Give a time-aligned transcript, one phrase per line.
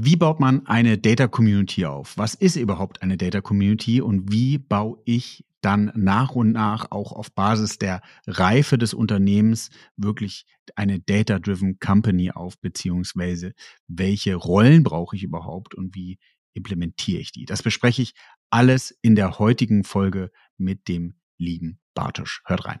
[0.00, 2.16] Wie baut man eine Data Community auf?
[2.16, 7.10] Was ist überhaupt eine Data Community und wie baue ich dann nach und nach auch
[7.10, 13.54] auf Basis der Reife des Unternehmens wirklich eine Data-Driven Company auf, beziehungsweise
[13.88, 16.20] welche Rollen brauche ich überhaupt und wie
[16.54, 17.44] implementiere ich die?
[17.44, 18.14] Das bespreche ich
[18.50, 22.42] alles in der heutigen Folge mit dem lieben Bartosch.
[22.46, 22.80] Hört rein.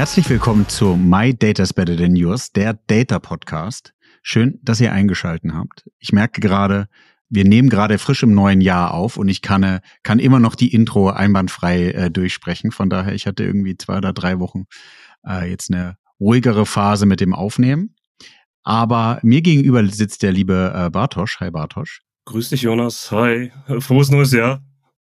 [0.00, 3.92] Herzlich willkommen zu My Data's Better Than Yours, der Data Podcast.
[4.22, 5.90] Schön, dass ihr eingeschalten habt.
[5.98, 6.88] Ich merke gerade,
[7.28, 10.72] wir nehmen gerade frisch im neuen Jahr auf und ich kann, kann immer noch die
[10.72, 12.70] Intro einwandfrei äh, durchsprechen.
[12.70, 14.64] Von daher, ich hatte irgendwie zwei oder drei Wochen
[15.28, 17.94] äh, jetzt eine ruhigere Phase mit dem Aufnehmen.
[18.62, 21.40] Aber mir gegenüber sitzt der liebe äh, Bartosch.
[21.40, 22.00] Hi Bartosch.
[22.24, 23.10] Grüß dich, Jonas.
[23.12, 23.52] Hi.
[23.80, 24.62] Frohes neues Jahr.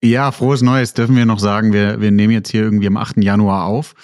[0.06, 1.72] Ja, frohes Neues dürfen wir noch sagen.
[1.72, 3.24] Wir, wir nehmen jetzt hier irgendwie am 8.
[3.24, 3.96] Januar auf.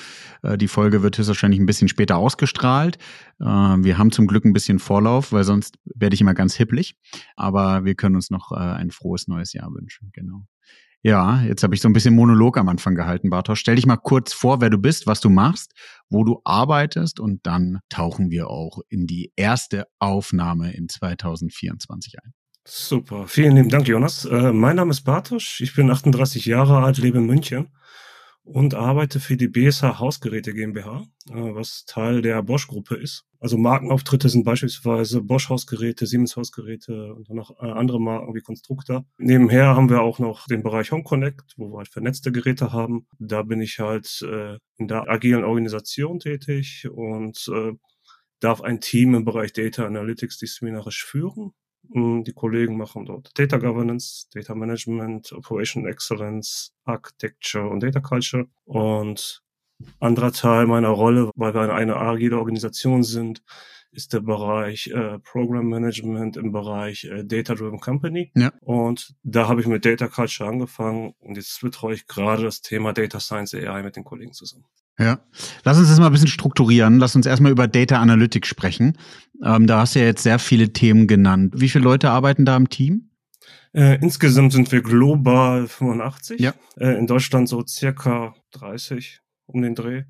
[0.44, 2.98] Äh, die Folge wird höchstwahrscheinlich ein bisschen später ausgestrahlt.
[3.42, 6.96] Äh, wir haben zum Glück ein bisschen Vorlauf, weil sonst werde ich immer ganz hipplig.
[7.36, 10.10] Aber wir können uns noch äh, ein frohes neues Jahr wünschen.
[10.14, 10.46] Genau.
[11.04, 13.60] Ja, jetzt habe ich so ein bisschen Monolog am Anfang gehalten, Bartosz.
[13.60, 15.74] Stell dich mal kurz vor, wer du bist, was du machst,
[16.10, 22.34] wo du arbeitest und dann tauchen wir auch in die erste Aufnahme in 2024 ein.
[22.72, 24.26] Super, vielen lieben Dank, Jonas.
[24.26, 27.70] Äh, mein Name ist Bartosz, ich bin 38 Jahre alt, lebe in München
[28.44, 33.26] und arbeite für die BSH Hausgeräte GmbH, äh, was Teil der Bosch-Gruppe ist.
[33.40, 38.42] Also Markenauftritte sind beispielsweise Bosch Hausgeräte, Siemens Hausgeräte und dann noch äh, andere Marken wie
[38.42, 39.04] Constructor.
[39.18, 43.08] Nebenher haben wir auch noch den Bereich Home Connect, wo wir halt vernetzte Geräte haben.
[43.18, 47.72] Da bin ich halt äh, in der agilen Organisation tätig und äh,
[48.40, 51.54] darf ein Team im Bereich Data Analytics disziplinarisch führen.
[51.92, 58.48] Hm, die Kollegen machen dort Data Governance, Data Management, Operation Excellence, Architecture und Data Culture.
[58.66, 59.42] Und
[60.00, 63.42] anderer Teil meiner Rolle, weil wir eine agile Organisation sind,
[63.92, 68.32] ist der Bereich äh, Program Management im Bereich äh, Data Driven Company.
[68.36, 68.52] Ja.
[68.62, 72.94] Und da habe ich mit Data Culture angefangen und jetzt betreue ich gerade das Thema
[72.94, 74.66] Data Science AI mit den Kollegen zusammen.
[75.00, 75.20] Ja,
[75.64, 77.00] lass uns das mal ein bisschen strukturieren.
[77.00, 78.98] Lass uns erstmal über Data Analytics sprechen.
[79.44, 81.54] Ähm, da hast du ja jetzt sehr viele Themen genannt.
[81.56, 83.10] Wie viele Leute arbeiten da im Team?
[83.74, 86.40] Äh, insgesamt sind wir global 85.
[86.42, 86.54] Ja.
[86.78, 90.04] Äh, in Deutschland so circa 30 um den Dreh.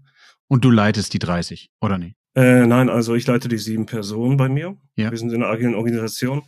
[0.48, 2.16] Und du leitest die 30, oder nicht?
[2.36, 4.78] Äh, nein, also ich leite die sieben Personen bei mir.
[4.96, 5.12] Ja.
[5.12, 6.44] Wir sind in einer agilen Organisation.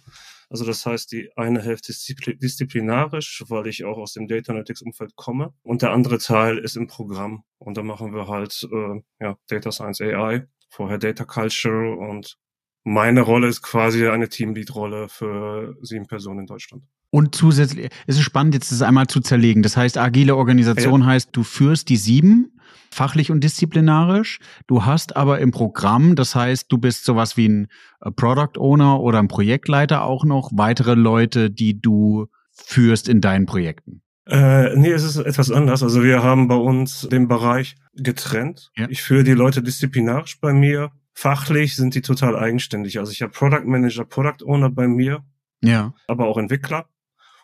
[0.51, 4.81] Also das heißt, die eine Hälfte ist disziplinarisch, weil ich auch aus dem Data Analytics
[4.81, 5.53] Umfeld komme.
[5.63, 7.45] Und der andere Teil ist im Programm.
[7.57, 12.38] Und da machen wir halt äh, ja, Data Science AI, vorher Data Culture und
[12.84, 16.83] meine Rolle ist quasi eine Teamlead-Rolle für sieben Personen in Deutschland.
[17.11, 19.63] Und zusätzlich, es ist spannend, jetzt das einmal zu zerlegen.
[19.63, 21.07] Das heißt, agile Organisation ja.
[21.07, 22.51] heißt, du führst die sieben
[22.94, 24.39] fachlich und disziplinarisch.
[24.67, 27.67] Du hast aber im Programm, das heißt, du bist sowas wie ein
[28.01, 33.45] äh, Product Owner oder ein Projektleiter auch noch, weitere Leute, die du führst in deinen
[33.45, 34.01] Projekten.
[34.27, 35.83] Äh, nee, es ist etwas anders.
[35.83, 38.71] Also wir haben bei uns den Bereich getrennt.
[38.77, 38.88] Ja.
[38.89, 40.91] Ich führe die Leute disziplinarisch bei mir.
[41.13, 43.00] Fachlich sind die total eigenständig.
[43.00, 45.23] Also ich habe Product Manager, Product Owner bei mir.
[45.61, 45.94] Ja.
[46.07, 46.85] Aber auch Entwickler.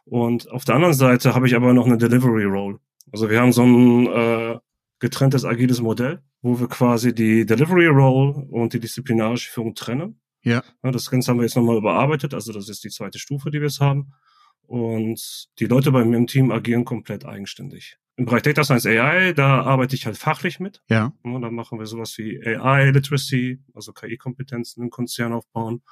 [0.09, 2.79] Und auf der anderen Seite habe ich aber noch eine Delivery Role.
[3.11, 4.57] Also wir haben so ein äh,
[4.99, 10.21] getrenntes agiles Modell, wo wir quasi die Delivery Role und die disziplinarische Führung trennen.
[10.43, 10.63] Ja.
[10.83, 10.91] ja.
[10.91, 13.67] Das Ganze haben wir jetzt nochmal überarbeitet, also das ist die zweite Stufe, die wir
[13.67, 14.13] jetzt haben.
[14.61, 17.97] Und die Leute bei mir im Team agieren komplett eigenständig.
[18.15, 20.81] Im Bereich Data Science AI, da arbeite ich halt fachlich mit.
[20.89, 21.13] Ja.
[21.23, 25.83] ja da machen wir sowas wie AI Literacy, also KI-Kompetenzen im Konzern aufbauen,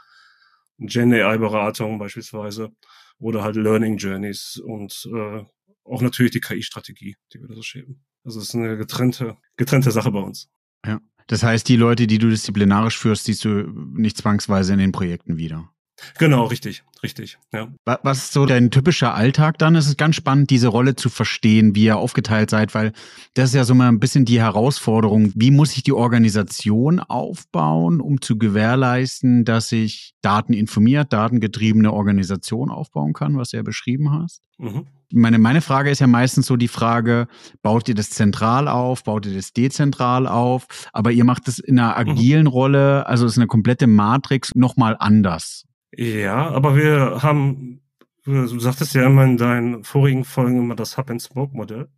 [0.77, 2.71] Gen AI-Beratung beispielsweise
[3.19, 5.43] oder halt Learning Journeys und äh,
[5.83, 8.03] auch natürlich die KI-Strategie, die wir da so schieben.
[8.23, 10.49] Also es ist eine getrennte, getrennte Sache bei uns.
[10.85, 10.99] Ja.
[11.27, 15.37] Das heißt, die Leute, die du disziplinarisch führst, siehst du nicht zwangsweise in den Projekten
[15.37, 15.71] wieder.
[16.17, 17.69] Genau, richtig, richtig, ja.
[17.85, 19.75] Was ist so dein typischer Alltag dann?
[19.75, 22.91] Es ist ganz spannend, diese Rolle zu verstehen, wie ihr aufgeteilt seid, weil
[23.33, 25.31] das ist ja so mal ein bisschen die Herausforderung.
[25.35, 33.13] Wie muss ich die Organisation aufbauen, um zu gewährleisten, dass ich dateninformiert, datengetriebene Organisation aufbauen
[33.13, 34.41] kann, was du ja beschrieben hast?
[34.57, 34.87] Mhm.
[35.13, 37.27] Meine, meine Frage ist ja meistens so die Frage,
[37.61, 40.67] baut ihr das zentral auf, baut ihr das dezentral auf?
[40.93, 42.11] Aber ihr macht es in einer mhm.
[42.11, 42.49] agilen mhm.
[42.49, 45.65] Rolle, also ist eine komplette Matrix nochmal anders.
[45.95, 47.81] Ja, aber wir haben,
[48.25, 51.89] du sagtest ja immer in deinen vorigen Folgen immer das Hub-and-Spoke-Modell.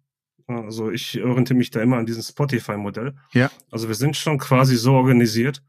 [0.48, 3.16] Also ich orientiere mich da immer an diesem Spotify-Modell.
[3.34, 3.52] Ja.
[3.70, 5.62] Also wir sind schon quasi so organisiert,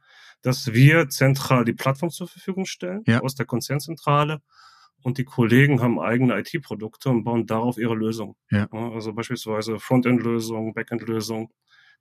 [0.43, 3.21] dass wir zentral die Plattform zur Verfügung stellen, ja.
[3.21, 4.41] aus der Konzernzentrale.
[5.03, 8.35] Und die Kollegen haben eigene IT-Produkte und bauen darauf ihre Lösungen.
[8.51, 8.69] Ja.
[8.71, 11.49] Also beispielsweise Frontend-Lösungen, Backend-Lösungen,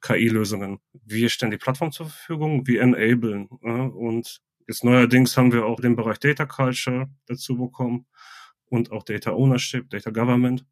[0.01, 0.80] KI-Lösungen.
[1.06, 3.47] Wir stellen die Plattform zur Verfügung, wir enablen.
[3.47, 8.05] Und Jetzt neuerdings haben wir auch den Bereich Data Culture dazu bekommen
[8.69, 10.65] und auch Data Ownership, Data Government,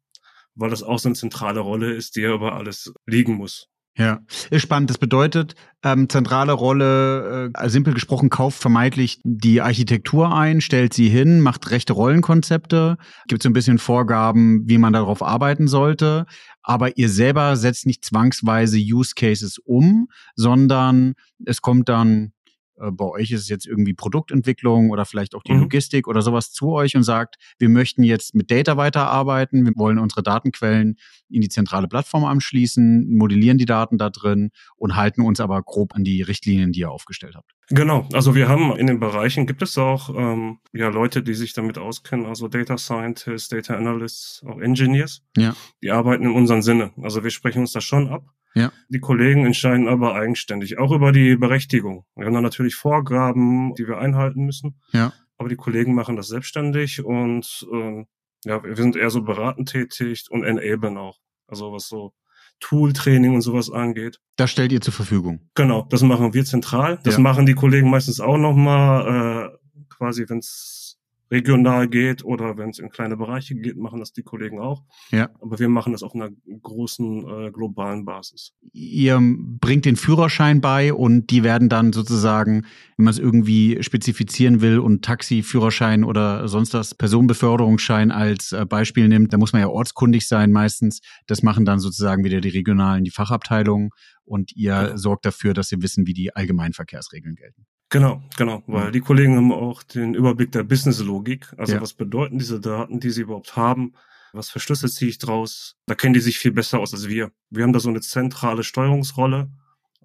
[0.54, 3.68] weil das auch so eine zentrale Rolle ist, die ja über alles liegen muss.
[3.98, 4.20] Ja,
[4.50, 4.90] ist spannend.
[4.90, 11.08] Das bedeutet, ähm, zentrale Rolle, äh, simpel gesprochen, kauft vermeintlich die Architektur ein, stellt sie
[11.08, 16.26] hin, macht rechte Rollenkonzepte, gibt so ein bisschen Vorgaben, wie man darauf arbeiten sollte.
[16.62, 21.14] Aber ihr selber setzt nicht zwangsweise Use Cases um, sondern
[21.46, 22.32] es kommt dann
[22.76, 25.60] bei euch ist es jetzt irgendwie Produktentwicklung oder vielleicht auch die mhm.
[25.60, 29.98] Logistik oder sowas zu euch und sagt, wir möchten jetzt mit Data weiterarbeiten, wir wollen
[29.98, 30.96] unsere Datenquellen
[31.28, 35.94] in die zentrale Plattform anschließen, modellieren die Daten da drin und halten uns aber grob
[35.94, 37.52] an die Richtlinien, die ihr aufgestellt habt.
[37.68, 41.52] Genau, also wir haben in den Bereichen gibt es auch ähm, ja Leute, die sich
[41.52, 45.22] damit auskennen, also Data Scientists, Data Analysts, auch Engineers.
[45.36, 45.56] Ja.
[45.82, 46.92] Die arbeiten in unserem Sinne.
[47.02, 48.24] Also wir sprechen uns das schon ab.
[48.54, 48.72] Ja.
[48.88, 52.04] Die Kollegen entscheiden aber eigenständig, auch über die Berechtigung.
[52.14, 54.80] Wir haben dann natürlich Vorgaben, die wir einhalten müssen.
[54.92, 55.12] Ja.
[55.36, 58.06] Aber die Kollegen machen das selbstständig und ähm,
[58.44, 61.18] ja, wir sind eher so beratend tätig und enablen auch.
[61.46, 62.14] Also was so
[62.60, 64.20] Tool-Training und sowas angeht.
[64.36, 65.48] Das stellt ihr zur Verfügung.
[65.54, 66.98] Genau, das machen wir zentral.
[67.04, 67.20] Das ja.
[67.20, 70.85] machen die Kollegen meistens auch nochmal, äh, quasi, wenn es
[71.30, 74.82] regional geht oder wenn es in kleine Bereiche geht, machen das die Kollegen auch.
[75.10, 75.30] Ja.
[75.40, 76.30] Aber wir machen das auf einer
[76.62, 78.52] großen äh, globalen Basis.
[78.72, 82.64] Ihr bringt den Führerschein bei und die werden dann sozusagen,
[82.96, 89.08] wenn man es irgendwie spezifizieren will und Taxi-Führerschein oder sonst was Personenbeförderungsschein als äh, Beispiel
[89.08, 91.00] nimmt, da muss man ja ortskundig sein meistens.
[91.26, 93.90] Das machen dann sozusagen wieder die regionalen, die Fachabteilungen
[94.24, 94.98] und ihr ja.
[94.98, 97.66] sorgt dafür, dass sie wissen, wie die Allgemeinverkehrsregeln gelten.
[97.96, 98.92] Genau, genau, weil mhm.
[98.92, 101.54] die Kollegen haben auch den Überblick der Business-Logik.
[101.56, 101.80] Also ja.
[101.80, 103.94] was bedeuten diese Daten, die sie überhaupt haben?
[104.34, 105.78] Was für Schlüsse ziehe ich draus?
[105.86, 107.32] Da kennen die sich viel besser aus als wir.
[107.48, 109.50] Wir haben da so eine zentrale Steuerungsrolle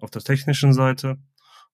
[0.00, 1.18] auf der technischen Seite.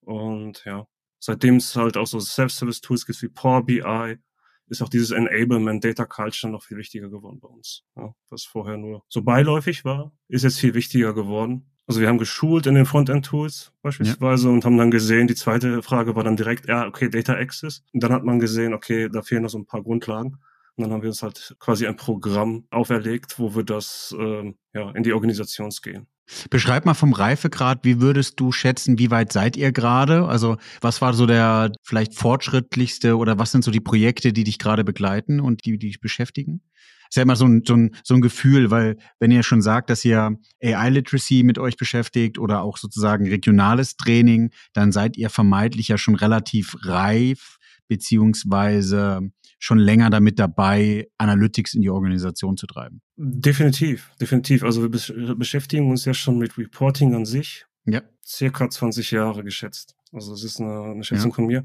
[0.00, 0.88] Und ja,
[1.20, 4.18] seitdem es halt auch so Self-Service-Tools gibt wie Power BI,
[4.66, 7.84] ist auch dieses Enablement Data Culture noch viel wichtiger geworden bei uns.
[7.94, 11.70] Ja, was vorher nur so beiläufig war, ist jetzt viel wichtiger geworden.
[11.88, 14.54] Also wir haben geschult in den Frontend-Tools beispielsweise ja.
[14.54, 17.82] und haben dann gesehen, die zweite Frage war dann direkt, ja, okay, Data Access.
[17.94, 20.36] Und dann hat man gesehen, okay, da fehlen noch so ein paar Grundlagen.
[20.76, 24.90] Und dann haben wir uns halt quasi ein Programm auferlegt, wo wir das ähm, ja,
[24.90, 26.06] in die Organisation gehen.
[26.50, 30.26] Beschreib mal vom Reifegrad, wie würdest du schätzen, wie weit seid ihr gerade?
[30.26, 34.58] Also was war so der vielleicht fortschrittlichste oder was sind so die Projekte, die dich
[34.58, 36.60] gerade begleiten und die, die dich beschäftigen?
[37.08, 39.90] Ist ja immer so ein, so, ein, so ein Gefühl, weil wenn ihr schon sagt,
[39.90, 45.88] dass ihr AI-Literacy mit euch beschäftigt oder auch sozusagen regionales Training, dann seid ihr vermeintlich
[45.88, 47.58] ja schon relativ reif
[47.88, 53.00] beziehungsweise schon länger damit dabei, Analytics in die Organisation zu treiben.
[53.16, 54.62] Definitiv, definitiv.
[54.62, 57.66] Also wir beschäftigen uns ja schon mit Reporting an sich.
[57.84, 58.02] Ja.
[58.24, 59.96] Circa 20 Jahre geschätzt.
[60.12, 61.34] Also es ist eine, eine Schätzung ja.
[61.34, 61.64] von mir.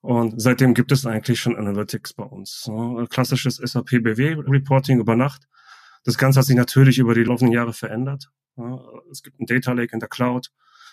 [0.00, 2.66] Und seitdem gibt es eigentlich schon Analytics bei uns.
[2.68, 3.06] Ne?
[3.10, 5.48] Klassisches SAP BW Reporting über Nacht.
[6.04, 8.30] Das Ganze hat sich natürlich über die laufenden Jahre verändert.
[9.10, 10.50] Es gibt ein Data Lake in der Cloud.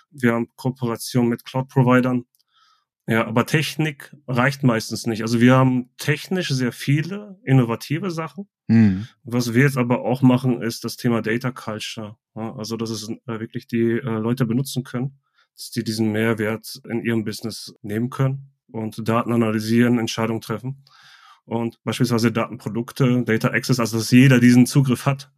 [0.09, 2.25] Wir haben Kooperation mit Cloud-Providern.
[3.07, 5.21] Ja, aber Technik reicht meistens nicht.
[5.21, 8.49] Also wir haben technisch sehr viele innovative Sachen.
[8.67, 9.07] Mhm.
[9.23, 12.17] Was wir jetzt aber auch machen, ist das Thema Data Culture.
[12.33, 15.19] Also, dass es äh, wirklich die äh, Leute benutzen können,
[15.55, 20.83] dass die diesen Mehrwert in ihrem Business nehmen können und Daten analysieren, Entscheidungen treffen.
[21.45, 25.31] Und beispielsweise Datenprodukte, Data Access, also dass jeder diesen Zugriff hat.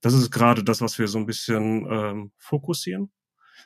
[0.00, 3.10] Das ist gerade das, was wir so ein bisschen ähm, fokussieren.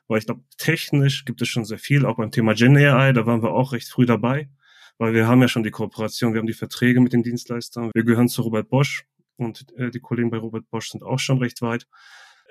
[0.07, 3.27] Weil ich glaube, technisch gibt es schon sehr viel, auch beim Thema Gen AI, da
[3.27, 4.49] waren wir auch recht früh dabei,
[4.97, 8.05] weil wir haben ja schon die Kooperation, wir haben die Verträge mit den Dienstleistern, wir
[8.05, 9.05] gehören zu Robert Bosch
[9.37, 11.87] und äh, die Kollegen bei Robert Bosch sind auch schon recht weit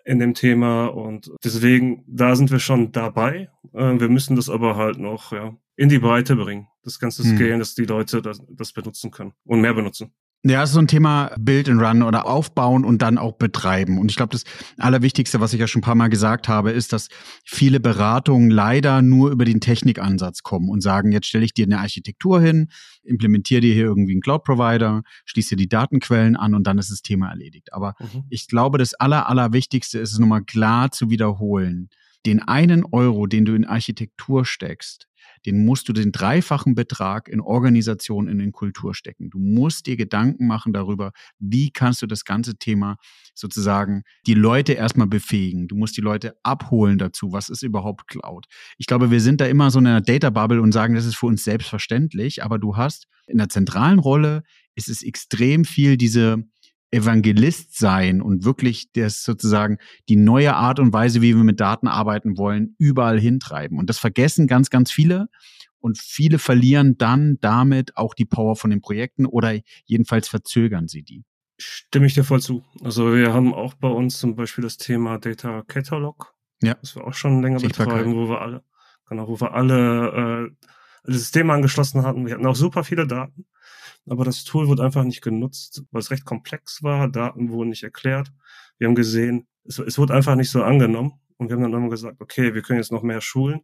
[0.08, 3.50] in dem Thema und deswegen, da sind wir schon dabei.
[3.74, 6.68] Äh, wir müssen das aber halt noch ja, in die Breite bringen.
[6.82, 7.36] das ganze hm.
[7.36, 10.14] Scale, dass die Leute das, das benutzen können und mehr benutzen.
[10.44, 13.98] Ja, es ist so ein Thema Build and Run oder aufbauen und dann auch betreiben.
[13.98, 14.44] Und ich glaube, das
[14.77, 17.10] Allerwichtigste, was ich ja schon ein paar Mal gesagt habe, ist, dass
[17.44, 21.79] viele Beratungen leider nur über den Technikansatz kommen und sagen, jetzt stelle ich dir eine
[21.79, 22.70] Architektur hin,
[23.03, 27.29] implementiere dir hier irgendwie einen Cloud-Provider, schließe die Datenquellen an und dann ist das Thema
[27.29, 27.74] erledigt.
[27.74, 28.24] Aber mhm.
[28.29, 31.89] ich glaube, das Aller, Allerwichtigste ist es nochmal klar zu wiederholen.
[32.25, 35.08] Den einen Euro, den du in Architektur steckst,
[35.46, 39.29] den musst du den dreifachen Betrag in Organisation, in den Kultur stecken.
[39.29, 42.98] Du musst dir Gedanken machen darüber, wie kannst du das ganze Thema
[43.34, 45.67] sozusagen die Leute erstmal befähigen.
[45.67, 47.32] Du musst die Leute abholen dazu.
[47.32, 48.46] Was ist überhaupt Cloud?
[48.77, 51.15] Ich glaube, wir sind da immer so in einer Data Bubble und sagen, das ist
[51.15, 54.44] für uns selbstverständlich, aber du hast in der zentralen Rolle
[54.75, 56.44] ist es extrem viel diese
[56.91, 59.77] Evangelist sein und wirklich das sozusagen
[60.08, 63.77] die neue Art und Weise, wie wir mit Daten arbeiten wollen, überall hintreiben.
[63.77, 65.27] Und das vergessen ganz, ganz viele.
[65.79, 71.03] Und viele verlieren dann damit auch die Power von den Projekten oder jedenfalls verzögern sie
[71.03, 71.24] die.
[71.60, 72.63] Stimme ich dir voll zu.
[72.84, 76.34] Also wir haben auch bei uns zum Beispiel das Thema Data Catalog.
[76.62, 76.75] Ja.
[76.75, 78.63] Das wir auch schon länger betreiben, wo wir alle,
[79.08, 80.67] genau, wo wir alle äh,
[81.03, 82.25] das System angeschlossen hatten.
[82.25, 83.46] Wir hatten auch super viele Daten
[84.10, 87.84] aber das Tool wurde einfach nicht genutzt, weil es recht komplex war, Daten wurden nicht
[87.84, 88.32] erklärt.
[88.78, 91.14] Wir haben gesehen, es, es wurde einfach nicht so angenommen.
[91.38, 93.62] Und wir haben dann immer gesagt, okay, wir können jetzt noch mehr schulen.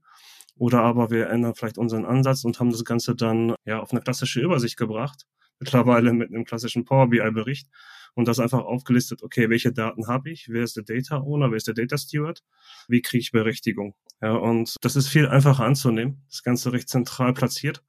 [0.56, 4.02] Oder aber wir ändern vielleicht unseren Ansatz und haben das Ganze dann ja auf eine
[4.02, 5.26] klassische Übersicht gebracht,
[5.60, 7.70] mittlerweile mit einem klassischen Power BI Bericht.
[8.16, 11.58] Und das einfach aufgelistet, okay, welche Daten habe ich, wer ist der Data Owner, wer
[11.58, 12.44] ist der Data Steward,
[12.88, 13.96] wie kriege ich Berechtigung.
[14.22, 17.84] Ja, und das ist viel einfacher anzunehmen, das Ganze recht zentral platziert.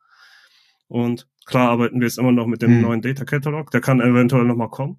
[0.88, 2.80] Und klar arbeiten wir jetzt immer noch mit dem hm.
[2.82, 3.70] neuen Data Catalog.
[3.70, 4.98] Der kann eventuell nochmal kommen.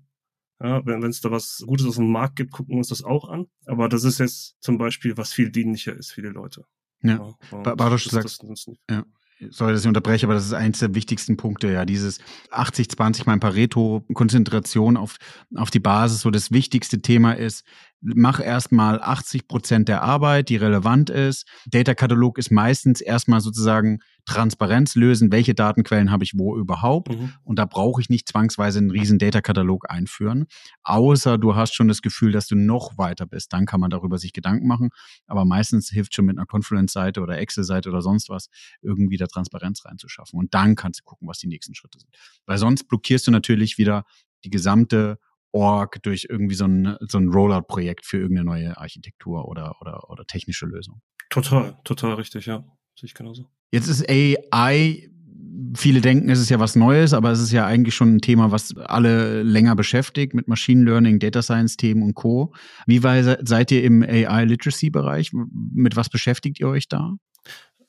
[0.62, 3.28] Ja, wenn es da was Gutes auf dem Markt gibt, gucken wir uns das auch
[3.28, 3.48] an.
[3.66, 6.66] Aber das ist jetzt zum Beispiel, was viel dienlicher ist für die Leute.
[7.02, 8.40] Ja, ja Baruch sagt,
[8.90, 9.04] ja,
[9.50, 12.20] sorry, dass ich unterbreche, aber das ist eins der wichtigsten Punkte, ja, dieses
[12.52, 15.18] 80-20 mein Pareto, Konzentration auf,
[15.56, 17.66] auf die Basis, so das wichtigste Thema ist,
[18.02, 21.48] mach erstmal 80 Prozent der Arbeit, die relevant ist.
[21.66, 27.10] Data Katalog ist meistens erstmal sozusagen Transparenz lösen, welche Datenquellen habe ich wo überhaupt.
[27.10, 27.34] Mhm.
[27.44, 30.46] Und da brauche ich nicht zwangsweise einen riesen Data-Katalog einführen.
[30.84, 33.54] Außer du hast schon das Gefühl, dass du noch weiter bist.
[33.54, 34.90] Dann kann man darüber sich Gedanken machen.
[35.28, 38.50] Aber meistens hilft schon mit einer Confluence-Seite oder Excel-Seite oder sonst was,
[38.82, 40.40] irgendwie da Transparenz reinzuschaffen.
[40.40, 42.10] Und dann kannst du gucken, was die nächsten Schritte sind.
[42.46, 44.06] Weil sonst blockierst du natürlich wieder
[44.44, 45.20] die gesamte
[45.56, 50.26] Org durch irgendwie so ein, so ein Rollout-Projekt für irgendeine neue Architektur oder, oder, oder
[50.26, 51.02] technische Lösung.
[51.30, 52.64] Total, total richtig, ja.
[53.00, 53.50] Sehe ich genauso.
[53.72, 55.10] Jetzt ist AI,
[55.76, 58.52] viele denken, es ist ja was Neues, aber es ist ja eigentlich schon ein Thema,
[58.52, 62.54] was alle länger beschäftigt mit Machine Learning, Data Science Themen und Co.
[62.86, 65.32] Wie weit seid ihr im AI Literacy Bereich?
[65.34, 67.14] Mit was beschäftigt ihr euch da?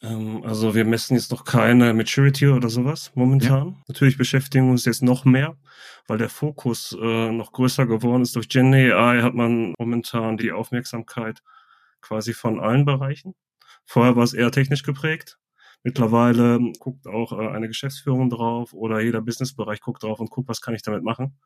[0.02, 3.68] Ähm, also wir messen jetzt noch keine Maturity oder sowas momentan.
[3.68, 3.82] Ja.
[3.88, 5.56] Natürlich beschäftigen wir uns jetzt noch mehr,
[6.06, 8.36] weil der Fokus äh, noch größer geworden ist.
[8.36, 11.42] Durch Gen AI hat man momentan die Aufmerksamkeit
[12.00, 13.34] quasi von allen Bereichen.
[13.84, 15.38] Vorher war es eher technisch geprägt.
[15.82, 20.60] Mittlerweile guckt auch äh, eine Geschäftsführung drauf oder jeder Businessbereich guckt drauf und guckt, was
[20.60, 21.38] kann ich damit machen.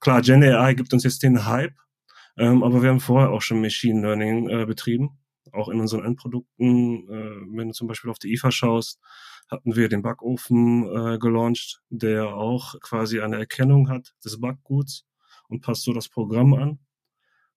[0.00, 1.74] Klar, Gen AI gibt uns jetzt den Hype,
[2.36, 5.21] ähm, aber wir haben vorher auch schon Machine Learning äh, betrieben
[5.52, 9.00] auch in unseren Endprodukten, äh, wenn du zum Beispiel auf die IFA schaust,
[9.50, 15.04] hatten wir den Backofen äh, gelauncht, der auch quasi eine Erkennung hat des Backguts
[15.48, 16.78] und passt so das Programm an.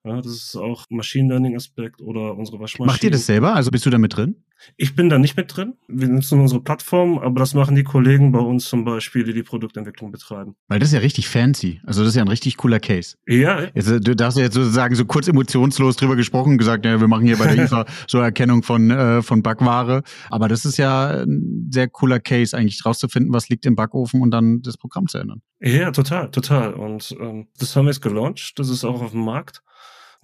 [0.04, 2.86] Ja, das ist auch Machine Learning Aspekt oder unsere Waschmaschine.
[2.86, 3.56] Macht ihr das selber?
[3.56, 4.44] Also bist du da mit drin?
[4.78, 5.74] Ich bin da nicht mit drin.
[5.88, 9.44] Wir nutzen unsere Plattform, aber das machen die Kollegen bei uns zum Beispiel, die die
[9.44, 10.56] Produktentwicklung betreiben.
[10.68, 11.82] Weil das ist ja richtig fancy.
[11.86, 13.18] Also das ist ja ein richtig cooler Case.
[13.28, 13.68] Ja.
[13.74, 17.00] Jetzt, äh, du hast ja jetzt sozusagen so kurz emotionslos drüber gesprochen und gesagt, ja,
[17.00, 20.04] wir machen hier bei der IFA so Erkennung von, äh, von Backware.
[20.30, 24.32] Aber das ist ja ein sehr cooler Case, eigentlich rauszufinden, was liegt im Backofen und
[24.32, 25.42] dann das Programm zu ändern.
[25.60, 26.74] Ja, total, total.
[26.74, 28.54] Und ähm, das haben wir jetzt gelauncht.
[28.58, 29.64] Das ist auch auf dem Markt.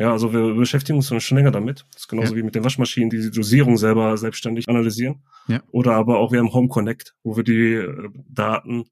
[0.01, 1.85] Ja, also wir beschäftigen uns schon länger damit.
[1.93, 2.39] Das ist genauso ja.
[2.39, 5.21] wie mit den Waschmaschinen, die die Dosierung selber selbstständig analysieren.
[5.47, 5.61] Ja.
[5.69, 8.85] Oder aber auch wir haben Home Connect, wo wir die äh, Daten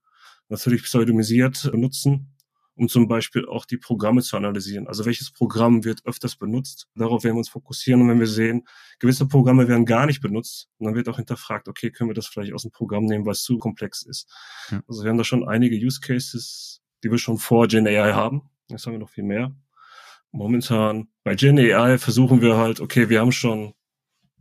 [0.49, 2.35] natürlich pseudonymisiert nutzen,
[2.75, 4.87] um zum Beispiel auch die Programme zu analysieren.
[4.87, 6.87] Also welches Programm wird öfters benutzt?
[6.93, 8.03] Darauf werden wir uns fokussieren.
[8.03, 8.67] Und wenn wir sehen,
[8.99, 12.53] gewisse Programme werden gar nicht benutzt, dann wird auch hinterfragt, okay, können wir das vielleicht
[12.53, 14.31] aus dem Programm nehmen, weil es zu komplex ist.
[14.69, 14.83] Ja.
[14.87, 18.43] Also wir haben da schon einige Use Cases, die wir schon vor Gen AI haben.
[18.67, 19.55] Jetzt haben wir noch viel mehr
[20.31, 23.73] momentan bei Gen AI versuchen wir halt, okay, wir haben schon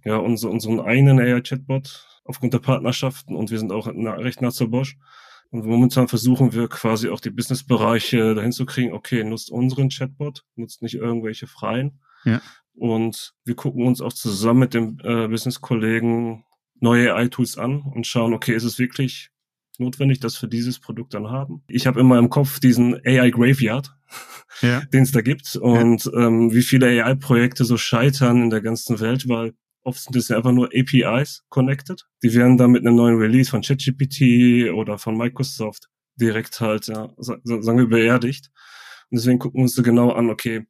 [0.05, 4.71] ja unsere, unseren eigenen AI-Chatbot aufgrund der Partnerschaften und wir sind auch recht nah zur
[4.71, 4.97] Bosch.
[5.51, 10.45] Und momentan versuchen wir quasi auch die Businessbereiche dahin zu kriegen, okay, nutzt unseren Chatbot,
[10.57, 12.01] nutzt nicht irgendwelche freien.
[12.25, 12.43] Ja.
[12.75, 16.45] Und wir gucken uns auch zusammen mit dem äh, Business-Kollegen
[16.81, 19.31] neue AI-Tools an und schauen, okay, ist es wirklich
[19.79, 21.63] notwendig, dass wir dieses Produkt dann haben?
[21.69, 23.95] Ich habe immer im Kopf diesen AI Graveyard,
[24.61, 24.81] ja.
[24.93, 26.27] den es da gibt und ja.
[26.27, 30.37] ähm, wie viele AI-Projekte so scheitern in der ganzen Welt, weil oft sind es ja
[30.37, 32.07] einfach nur APIs connected.
[32.23, 37.11] Die werden dann mit einem neuen Release von ChatGPT oder von Microsoft direkt halt, ja,
[37.17, 38.51] sagen wir, beerdigt.
[39.11, 40.67] Und deswegen gucken wir uns so genau an, okay,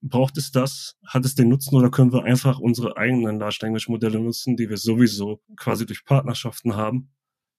[0.00, 0.96] braucht es das?
[1.06, 4.68] Hat es den Nutzen oder können wir einfach unsere eigenen Large Language Modelle nutzen, die
[4.68, 7.10] wir sowieso quasi durch Partnerschaften haben?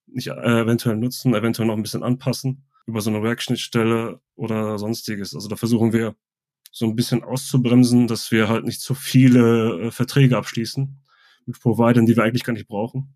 [0.07, 5.33] Nicht äh, eventuell nutzen, eventuell noch ein bisschen anpassen über so eine Werkschnittstelle oder sonstiges.
[5.35, 6.15] Also da versuchen wir
[6.71, 10.99] so ein bisschen auszubremsen, dass wir halt nicht zu viele äh, Verträge abschließen
[11.45, 13.15] mit Providern, die wir eigentlich gar nicht brauchen.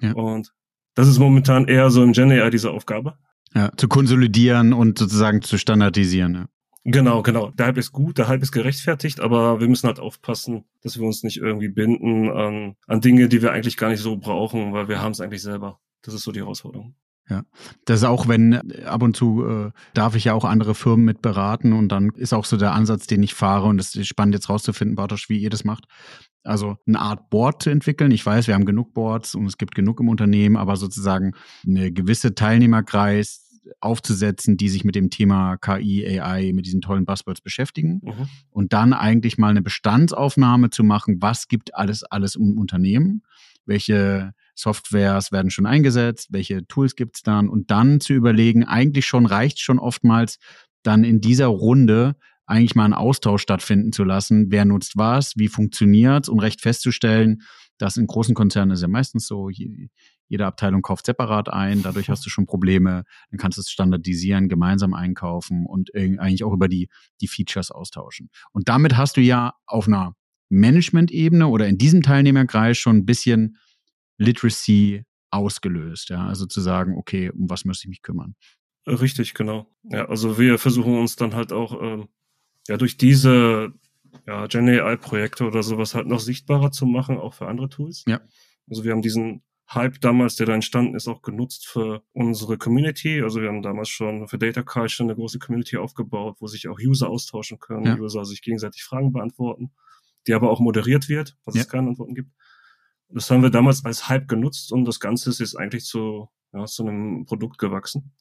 [0.00, 0.12] Ja.
[0.12, 0.52] Und
[0.94, 3.18] das ist momentan eher so im Gen AI diese Aufgabe.
[3.54, 6.34] Ja, zu konsolidieren und sozusagen zu standardisieren.
[6.34, 6.46] Ja.
[6.84, 7.50] Genau, genau.
[7.50, 11.06] Der Hype ist gut, der Hype ist gerechtfertigt, aber wir müssen halt aufpassen, dass wir
[11.06, 14.88] uns nicht irgendwie binden an, an Dinge, die wir eigentlich gar nicht so brauchen, weil
[14.88, 15.80] wir haben es eigentlich selber.
[16.04, 16.94] Das ist so die Herausforderung.
[17.28, 17.42] Ja,
[17.86, 21.22] das ist auch, wenn ab und zu äh, darf ich ja auch andere Firmen mit
[21.22, 24.34] beraten und dann ist auch so der Ansatz, den ich fahre und es ist spannend
[24.34, 25.86] jetzt rauszufinden, Bartosch, wie ihr das macht.
[26.42, 28.10] Also eine Art Board zu entwickeln.
[28.10, 31.32] Ich weiß, wir haben genug Boards und es gibt genug im Unternehmen, aber sozusagen
[31.66, 33.44] eine gewisse Teilnehmerkreis
[33.80, 38.28] aufzusetzen, die sich mit dem Thema KI, AI, mit diesen tollen Buzzwords beschäftigen mhm.
[38.50, 43.22] und dann eigentlich mal eine Bestandsaufnahme zu machen, was gibt alles, alles im Unternehmen,
[43.66, 47.48] welche Softwares werden schon eingesetzt, welche Tools gibt's dann?
[47.48, 50.38] Und dann zu überlegen, eigentlich schon reicht schon oftmals
[50.82, 52.16] dann in dieser Runde
[52.46, 56.28] eigentlich mal einen Austausch stattfinden zu lassen, wer nutzt was, wie funktioniert's?
[56.28, 57.42] Und recht festzustellen,
[57.78, 62.24] dass in großen Konzernen ist ja meistens so, jede Abteilung kauft separat ein, dadurch hast
[62.24, 66.88] du schon Probleme, dann kannst du es standardisieren, gemeinsam einkaufen und eigentlich auch über die,
[67.20, 68.30] die Features austauschen.
[68.52, 70.14] Und damit hast du ja auf einer
[70.54, 73.58] Management-Ebene oder in diesem Teilnehmerkreis schon ein bisschen
[74.18, 78.36] Literacy ausgelöst, ja, also zu sagen, okay, um was muss ich mich kümmern?
[78.86, 79.66] Richtig, genau.
[79.84, 82.08] Ja, also wir versuchen uns dann halt auch ähm,
[82.68, 83.72] ja durch diese
[84.26, 88.04] ja, Gen AI-Projekte oder sowas halt noch sichtbarer zu machen, auch für andere Tools.
[88.06, 88.20] Ja.
[88.68, 89.42] Also wir haben diesen
[89.72, 93.22] Hype damals, der da entstanden ist, auch genutzt für unsere Community.
[93.22, 96.78] Also wir haben damals schon für Data Culture eine große Community aufgebaut, wo sich auch
[96.78, 97.96] User austauschen können, ja.
[97.96, 99.72] User sich gegenseitig Fragen beantworten,
[100.26, 101.62] die aber auch moderiert wird, was ja.
[101.62, 102.30] es keine Antworten gibt.
[103.08, 106.64] Das haben wir damals als Hype genutzt und das Ganze ist jetzt eigentlich zu, ja,
[106.64, 108.12] zu einem Produkt gewachsen,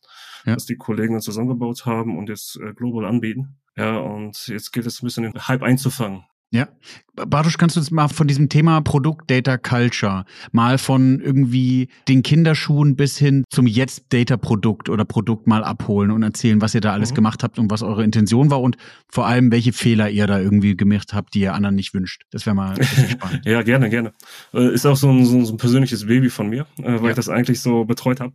[0.46, 0.54] ja.
[0.54, 3.60] das die Kollegen dann zusammengebaut haben und jetzt äh, global anbieten.
[3.76, 6.26] Ja, und jetzt gilt es ein bisschen den Hype einzufangen.
[6.54, 6.68] Ja.
[7.16, 12.22] Bartusch, kannst du uns mal von diesem Thema Produkt Data Culture, mal von irgendwie den
[12.22, 16.82] Kinderschuhen bis hin zum jetzt Data Produkt oder Produkt mal abholen und erzählen, was ihr
[16.82, 17.16] da alles mhm.
[17.16, 18.78] gemacht habt und was eure Intention war und
[19.10, 22.22] vor allem, welche Fehler ihr da irgendwie gemacht habt, die ihr anderen nicht wünscht.
[22.30, 22.76] Das wäre mal
[23.10, 23.46] spannend.
[23.46, 24.14] ja, gerne, gerne.
[24.54, 27.10] Äh, ist auch so ein, so ein persönliches Baby von mir, äh, weil ja.
[27.10, 28.34] ich das eigentlich so betreut habe.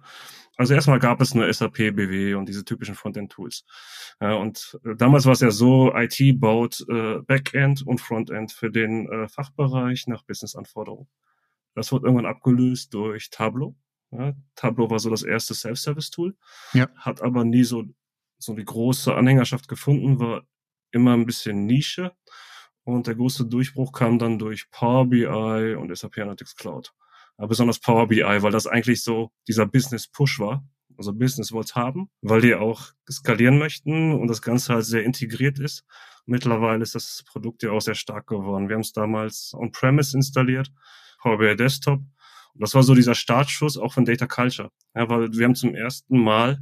[0.58, 3.64] Also erstmal gab es nur SAP, BW und diese typischen Frontend-Tools.
[4.20, 8.68] Ja, und äh, damals war es ja so, IT baut äh, Backend und Frontend für
[8.68, 11.08] den äh, Fachbereich nach Business-Anforderungen.
[11.76, 13.76] Das wurde irgendwann abgelöst durch Tableau.
[14.10, 16.36] Ja, Tableau war so das erste Self-Service-Tool,
[16.72, 16.88] ja.
[16.96, 17.84] hat aber nie so,
[18.38, 20.42] so die große Anhängerschaft gefunden, war
[20.90, 22.12] immer ein bisschen Nische.
[22.82, 26.92] Und der große Durchbruch kam dann durch Power BI und SAP Analytics Cloud
[27.46, 30.66] besonders Power BI, weil das eigentlich so dieser Business Push war.
[30.96, 35.60] Also Business wollte haben, weil die auch skalieren möchten und das Ganze halt sehr integriert
[35.60, 35.84] ist.
[36.26, 38.68] Mittlerweile ist das Produkt ja auch sehr stark geworden.
[38.68, 40.72] Wir haben es damals on-premise installiert,
[41.22, 42.00] Power BI Desktop.
[42.00, 44.70] Und das war so dieser Startschuss auch von Data Culture.
[44.96, 46.58] Ja, weil wir haben zum ersten Mal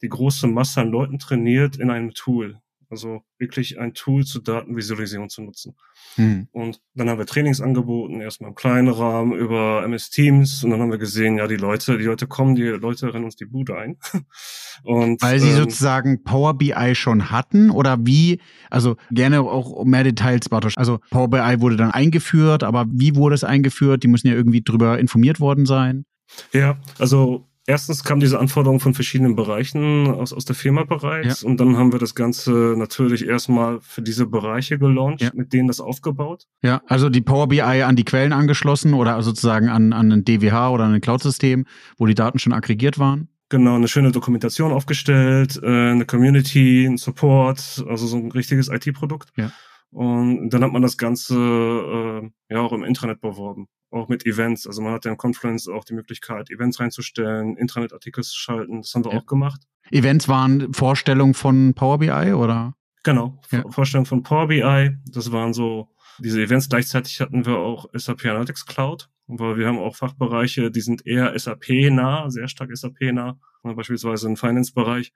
[0.00, 2.60] die große Masse an Leuten trainiert in einem Tool.
[2.88, 5.76] Also wirklich ein Tool zur Datenvisualisierung zu nutzen.
[6.14, 6.48] Hm.
[6.52, 10.80] Und dann haben wir Trainings angeboten, erstmal im kleinen Rahmen über MS Teams und dann
[10.80, 13.76] haben wir gesehen, ja, die Leute, die Leute kommen, die Leute rennen uns die Bude
[13.76, 13.96] ein.
[14.84, 20.04] und, Weil sie ähm, sozusagen Power BI schon hatten oder wie, also gerne auch mehr
[20.04, 20.74] Details, Bartosch.
[20.76, 24.02] Also Power BI wurde dann eingeführt, aber wie wurde es eingeführt?
[24.02, 26.04] Die müssen ja irgendwie drüber informiert worden sein.
[26.52, 31.48] Ja, also Erstens kam diese Anforderung von verschiedenen Bereichen aus, aus der Firma bereits ja.
[31.48, 35.30] und dann haben wir das Ganze natürlich erstmal für diese Bereiche gelauncht, ja.
[35.34, 36.46] mit denen das aufgebaut.
[36.62, 40.70] Ja, also die Power BI an die Quellen angeschlossen oder sozusagen an, an ein DWH
[40.70, 41.66] oder an ein Cloud-System,
[41.98, 43.28] wo die Daten schon aggregiert waren.
[43.48, 49.30] Genau, eine schöne Dokumentation aufgestellt, äh, eine Community, ein Support, also so ein richtiges IT-Produkt.
[49.36, 49.50] Ja.
[49.96, 54.66] Und dann hat man das Ganze äh, ja auch im Internet beworben auch mit Events.
[54.66, 58.82] Also man hat ja in Conference auch die Möglichkeit, Events reinzustellen, Intranet-Artikel zu schalten.
[58.82, 59.18] Das haben wir ja.
[59.20, 59.62] auch gemacht.
[59.90, 62.74] Events waren Vorstellungen von Power BI oder?
[63.04, 63.62] Genau, ja.
[63.70, 64.90] Vorstellungen von Power BI.
[65.06, 66.68] Das waren so diese Events.
[66.68, 69.08] Gleichzeitig hatten wir auch SAP Analytics Cloud.
[69.28, 75.12] weil wir haben auch Fachbereiche, die sind eher SAP-nah, sehr stark SAP-nah, beispielsweise im Finance-Bereich.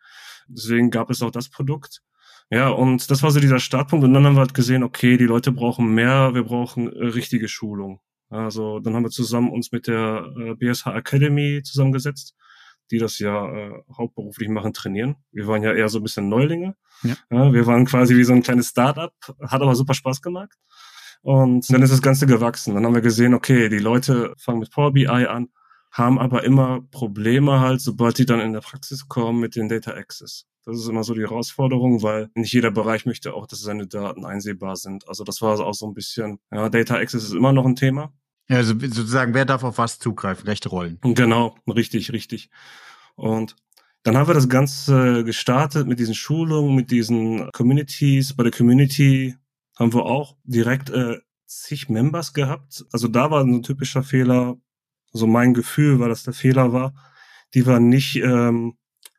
[0.49, 2.03] Deswegen gab es auch das Produkt.
[2.51, 4.05] Ja, und das war so dieser Startpunkt.
[4.05, 7.49] Und dann haben wir halt gesehen, okay, die Leute brauchen mehr, wir brauchen äh, richtige
[7.49, 8.01] Schulung.
[8.29, 12.35] Also dann haben wir zusammen uns mit der äh, BSH Academy zusammengesetzt,
[12.91, 15.17] die das ja äh, hauptberuflich machen, trainieren.
[15.31, 16.75] Wir waren ja eher so ein bisschen Neulinge.
[17.03, 17.15] Ja.
[17.31, 20.53] ja wir waren quasi wie so ein kleines Startup, hat aber super Spaß gemacht.
[21.23, 22.75] Und dann ist das Ganze gewachsen.
[22.75, 25.49] Dann haben wir gesehen, okay, die Leute fangen mit Power BI an,
[25.91, 29.93] haben aber immer Probleme halt, sobald die dann in der Praxis kommen mit den Data
[29.93, 30.47] Access.
[30.65, 34.25] Das ist immer so die Herausforderung, weil nicht jeder Bereich möchte auch, dass seine Daten
[34.25, 35.09] einsehbar sind.
[35.09, 38.13] Also das war auch so ein bisschen, ja, Data Access ist immer noch ein Thema.
[38.49, 40.47] Ja, also sozusagen, wer darf auf was zugreifen?
[40.47, 40.99] Rechte Rollen.
[41.03, 42.51] Genau, richtig, richtig.
[43.15, 43.57] Und
[44.03, 48.35] dann haben wir das Ganze gestartet mit diesen Schulungen, mit diesen Communities.
[48.35, 49.37] Bei der Community
[49.79, 52.85] haben wir auch direkt äh, zig Members gehabt.
[52.93, 54.57] Also da war ein typischer Fehler,
[55.13, 56.95] so mein Gefühl war, dass der Fehler war,
[57.55, 58.75] die war nicht ähm,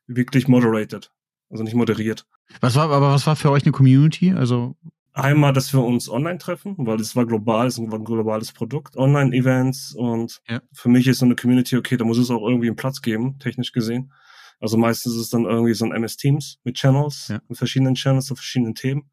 [0.08, 1.12] wirklich moderated,
[1.49, 2.25] also nicht moderiert.
[2.60, 4.32] Was war, aber was war für euch eine Community?
[4.32, 4.75] Also
[5.13, 8.95] einmal, dass wir uns online treffen, weil es war global, es war ein globales Produkt,
[8.97, 10.62] Online-Events und ja.
[10.73, 13.38] für mich ist so eine Community, okay, da muss es auch irgendwie einen Platz geben,
[13.39, 14.12] technisch gesehen.
[14.60, 17.41] Also meistens ist es dann irgendwie so ein MS Teams mit Channels, ja.
[17.47, 19.10] mit verschiedenen Channels zu verschiedenen Themen.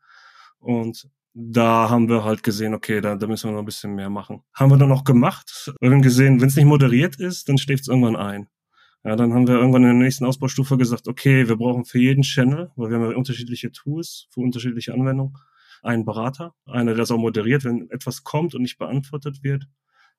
[0.59, 1.09] Und
[1.41, 4.43] da haben wir halt gesehen, okay, da, da müssen wir noch ein bisschen mehr machen.
[4.53, 5.73] Haben wir dann auch gemacht.
[5.81, 8.49] Wir haben gesehen, wenn es nicht moderiert ist, dann schläft es irgendwann ein.
[9.05, 12.23] Ja, dann haben wir irgendwann in der nächsten Ausbaustufe gesagt, okay, wir brauchen für jeden
[12.25, 15.35] Channel, weil wir haben ja unterschiedliche Tools für unterschiedliche Anwendungen,
[15.83, 19.69] einen Berater, einer, der das auch moderiert, wenn etwas kommt und nicht beantwortet wird,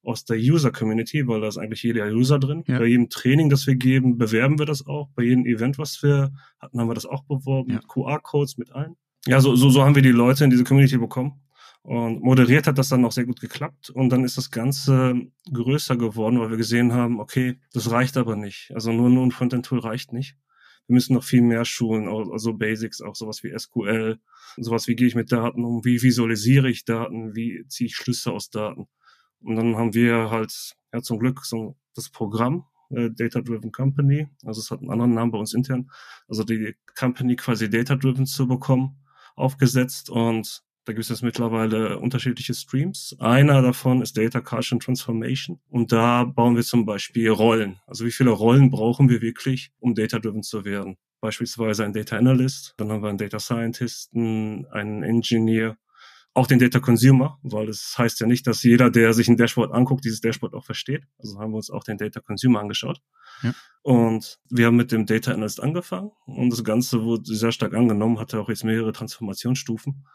[0.02, 2.64] aus der User-Community, weil da ist eigentlich jeder User drin.
[2.66, 2.80] Ja.
[2.80, 5.10] Bei jedem Training, das wir geben, bewerben wir das auch.
[5.16, 7.76] Bei jedem Event, was wir hatten, haben wir das auch beworben, ja.
[7.76, 8.96] mit QR-Codes, mit allen
[9.30, 11.39] ja, so, so, so haben wir die Leute in diese Community bekommen.
[11.84, 13.89] Und moderiert hat das dann auch sehr gut geklappt.
[13.89, 15.13] Und dann ist das Ganze
[15.52, 18.72] größer geworden, weil wir gesehen haben, okay, das reicht aber nicht.
[18.74, 20.36] Also nur, nur ein Frontend-Tool reicht nicht.
[20.88, 24.20] Wir müssen noch viel mehr schulen, also Basics, auch sowas wie SQL,
[24.58, 28.32] sowas wie gehe ich mit Daten um, wie visualisiere ich Daten, wie ziehe ich Schlüsse
[28.32, 28.88] aus Daten.
[29.42, 34.28] Und dann haben wir halt, ja zum Glück, so das Programm, äh, Data Driven Company,
[34.44, 35.92] also es hat einen anderen Namen bei uns intern,
[36.28, 38.98] also die Company quasi Data Driven zu bekommen
[39.39, 43.15] aufgesetzt und da gibt es jetzt mittlerweile unterschiedliche Streams.
[43.19, 45.60] Einer davon ist Data Culture Transformation.
[45.69, 47.80] Und da bauen wir zum Beispiel Rollen.
[47.86, 50.97] Also wie viele Rollen brauchen wir wirklich, um data-driven zu werden?
[51.21, 55.78] Beispielsweise ein Data Analyst, dann haben wir einen Data Scientisten, einen Engineer,
[56.39, 59.36] auch den Data Consumer, weil es das heißt ja nicht, dass jeder, der sich ein
[59.36, 61.04] Dashboard anguckt, dieses Dashboard auch versteht.
[61.17, 63.02] Also haben wir uns auch den Data Consumer angeschaut.
[63.43, 63.54] Ja.
[63.82, 68.19] Und wir haben mit dem Data Analyst angefangen und das Ganze wurde sehr stark angenommen,
[68.19, 70.06] hatte auch jetzt mehrere Transformationsstufen.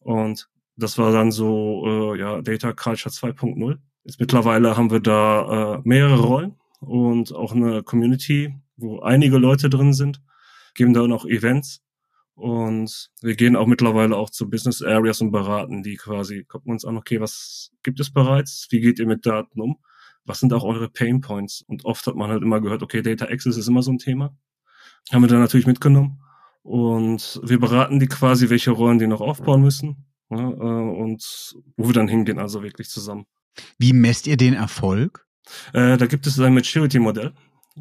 [0.00, 3.78] Und das war dann so, äh, ja, Data Culture 2.0.
[4.04, 9.70] Jetzt mittlerweile haben wir da äh, mehrere Rollen und auch eine Community, wo einige Leute
[9.70, 10.22] drin sind,
[10.74, 11.82] geben da noch Events
[12.38, 16.84] und wir gehen auch mittlerweile auch zu Business Areas und beraten die quasi, gucken uns
[16.84, 18.68] an, okay, was gibt es bereits?
[18.70, 19.78] Wie geht ihr mit Daten um?
[20.24, 21.64] Was sind auch eure Pain Points?
[21.66, 24.36] Und oft hat man halt immer gehört, okay, Data Access ist immer so ein Thema.
[25.10, 26.20] Haben wir dann natürlich mitgenommen.
[26.62, 30.06] Und wir beraten die quasi, welche Rollen die noch aufbauen müssen.
[30.30, 33.26] Ja, äh, und wo wir dann hingehen, also wirklich zusammen.
[33.78, 35.26] Wie messt ihr den Erfolg?
[35.72, 37.32] Äh, da gibt es ein Maturity-Modell.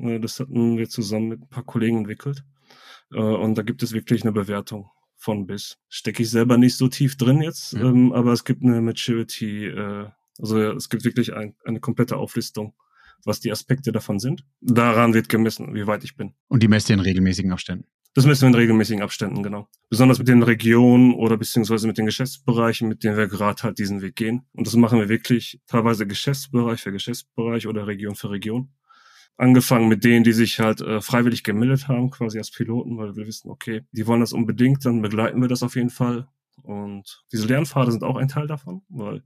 [0.01, 2.43] Äh, das hatten wir zusammen mit ein paar Kollegen entwickelt.
[3.13, 5.77] Äh, und da gibt es wirklich eine Bewertung von bis.
[5.89, 7.81] Stecke ich selber nicht so tief drin jetzt, ja.
[7.81, 10.07] ähm, aber es gibt eine Maturity, äh,
[10.39, 12.73] also es gibt wirklich ein, eine komplette Auflistung,
[13.25, 14.43] was die Aspekte davon sind.
[14.61, 16.33] Daran wird gemessen, wie weit ich bin.
[16.47, 17.85] Und die messt ihr in regelmäßigen Abständen?
[18.13, 19.67] Das messen wir in regelmäßigen Abständen, genau.
[19.89, 24.01] Besonders mit den Regionen oder beziehungsweise mit den Geschäftsbereichen, mit denen wir gerade halt diesen
[24.01, 24.47] Weg gehen.
[24.53, 28.69] Und das machen wir wirklich teilweise Geschäftsbereich für Geschäftsbereich oder Region für Region
[29.37, 33.27] angefangen mit denen, die sich halt äh, freiwillig gemeldet haben, quasi als Piloten, weil wir
[33.27, 36.27] wissen, okay, die wollen das unbedingt, dann begleiten wir das auf jeden Fall.
[36.63, 39.23] Und diese Lernpfade sind auch ein Teil davon, weil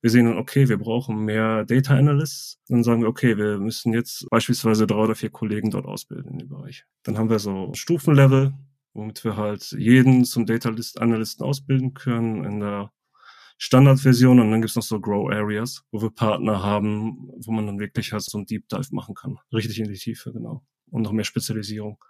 [0.00, 2.60] wir sehen dann, okay, wir brauchen mehr Data Analysts.
[2.68, 6.38] Dann sagen wir, okay, wir müssen jetzt beispielsweise drei oder vier Kollegen dort ausbilden in
[6.38, 6.84] dem Bereich.
[7.04, 8.52] Dann haben wir so Stufenlevel,
[8.94, 12.90] womit wir halt jeden zum Data Analysten ausbilden können in der
[13.64, 17.78] Standardversion und dann gibt's noch so Grow Areas, wo wir Partner haben, wo man dann
[17.78, 19.38] wirklich halt so ein Deep Dive machen kann.
[19.52, 20.64] Richtig in die Tiefe, genau.
[20.90, 22.04] Und noch mehr Spezialisierung.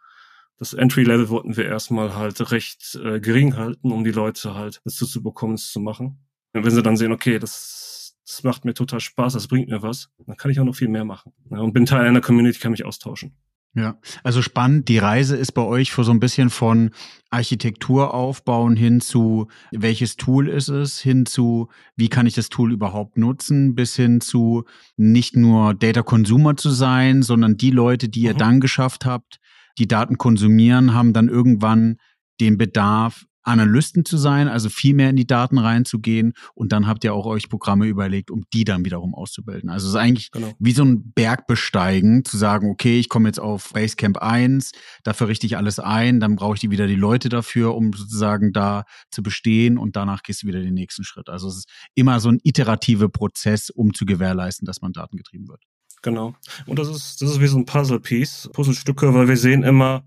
[0.56, 5.04] Das Entry-Level wollten wir erstmal halt recht äh, gering halten, um die Leute halt dazu
[5.04, 6.24] zu bekommen, es zu machen.
[6.54, 9.82] Und wenn sie dann sehen, okay, das, das macht mir total Spaß, das bringt mir
[9.82, 11.34] was, dann kann ich auch noch viel mehr machen.
[11.50, 13.36] Ja, und bin Teil einer Community, kann mich austauschen.
[13.74, 14.88] Ja, also spannend.
[14.88, 16.90] Die Reise ist bei euch für so ein bisschen von
[17.30, 22.70] Architektur aufbauen hin zu, welches Tool ist es, hin zu, wie kann ich das Tool
[22.70, 24.64] überhaupt nutzen, bis hin zu
[24.98, 28.38] nicht nur Data Consumer zu sein, sondern die Leute, die ihr mhm.
[28.38, 29.40] dann geschafft habt,
[29.78, 31.96] die Daten konsumieren, haben dann irgendwann
[32.40, 36.34] den Bedarf, Analysten zu sein, also viel mehr in die Daten reinzugehen.
[36.54, 39.70] Und dann habt ihr auch euch Programme überlegt, um die dann wiederum auszubilden.
[39.70, 40.52] Also es ist eigentlich genau.
[40.58, 44.72] wie so ein Berg besteigen, zu sagen, okay, ich komme jetzt auf Basecamp 1,
[45.04, 48.52] dafür richte ich alles ein, dann brauche ich die wieder die Leute dafür, um sozusagen
[48.52, 51.28] da zu bestehen und danach gehst du wieder den nächsten Schritt.
[51.28, 55.62] Also es ist immer so ein iterativer Prozess, um zu gewährleisten, dass man datengetrieben wird.
[56.02, 56.34] Genau.
[56.66, 60.04] Und das ist, das ist wie so ein Puzzle-Piece, Puzzlestücke, weil wir sehen immer,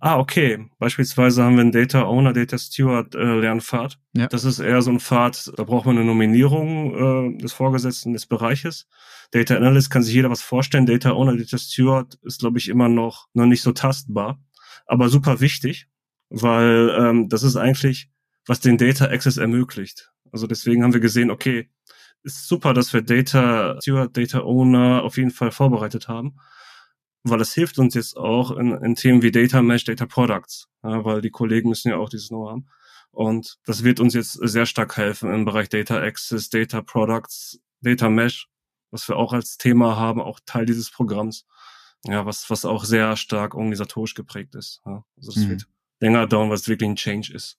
[0.00, 3.98] ah, okay, beispielsweise haben wir einen Data Owner, Data Steward äh, Lernpfad.
[4.14, 4.26] Ja.
[4.26, 8.26] Das ist eher so ein Pfad, da braucht man eine Nominierung äh, des Vorgesetzten des
[8.26, 8.86] Bereiches.
[9.30, 10.86] Data Analyst kann sich jeder was vorstellen.
[10.86, 14.40] Data Owner, Data Steward ist, glaube ich, immer noch, noch nicht so tastbar,
[14.86, 15.88] aber super wichtig,
[16.28, 18.10] weil ähm, das ist eigentlich,
[18.46, 20.12] was den Data Access ermöglicht.
[20.32, 21.70] Also deswegen haben wir gesehen, okay,
[22.22, 26.36] ist super, dass wir Data Steward, Data Owner auf jeden Fall vorbereitet haben
[27.28, 31.04] weil es hilft uns jetzt auch in, in Themen wie Data Mesh, Data Products, ja,
[31.04, 32.68] weil die Kollegen müssen ja auch dieses Know haben.
[33.10, 38.10] Und das wird uns jetzt sehr stark helfen im Bereich Data Access, Data Products, Data
[38.10, 38.48] Mesh,
[38.90, 41.46] was wir auch als Thema haben, auch Teil dieses Programms.
[42.04, 44.80] Ja, was, was auch sehr stark organisatorisch geprägt ist.
[44.84, 45.04] Ja.
[45.16, 45.48] Also das mhm.
[45.50, 45.66] wird
[46.00, 47.58] länger dauern, was wirklich ein Change ist.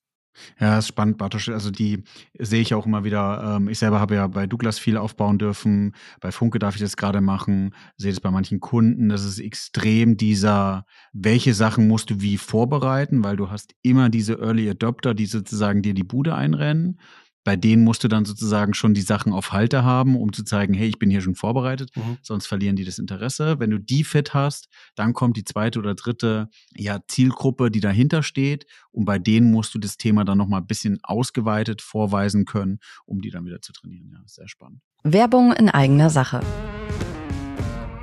[0.59, 1.49] Ja, ist spannend, Bartosch.
[1.49, 2.03] Also die
[2.37, 3.57] sehe ich auch immer wieder.
[3.57, 5.95] Ähm, ich selber habe ja bei Douglas viel aufbauen dürfen.
[6.21, 7.73] Bei Funke darf ich das gerade machen.
[7.97, 9.09] Sehe das bei manchen Kunden.
[9.09, 14.39] Das ist extrem dieser, welche Sachen musst du wie vorbereiten, weil du hast immer diese
[14.39, 16.99] Early Adopter, die sozusagen dir die Bude einrennen
[17.47, 20.73] bei denen musst du dann sozusagen schon die Sachen auf Halte haben, um zu zeigen,
[20.73, 22.17] hey, ich bin hier schon vorbereitet, mhm.
[22.21, 23.57] sonst verlieren die das Interesse.
[23.57, 28.21] Wenn du die fit hast, dann kommt die zweite oder dritte ja, Zielgruppe, die dahinter
[28.21, 32.79] steht und bei denen musst du das Thema dann nochmal ein bisschen ausgeweitet vorweisen können,
[33.05, 34.09] um die dann wieder zu trainieren.
[34.11, 34.81] Ja, sehr spannend.
[35.05, 36.41] Werbung in eigener Sache.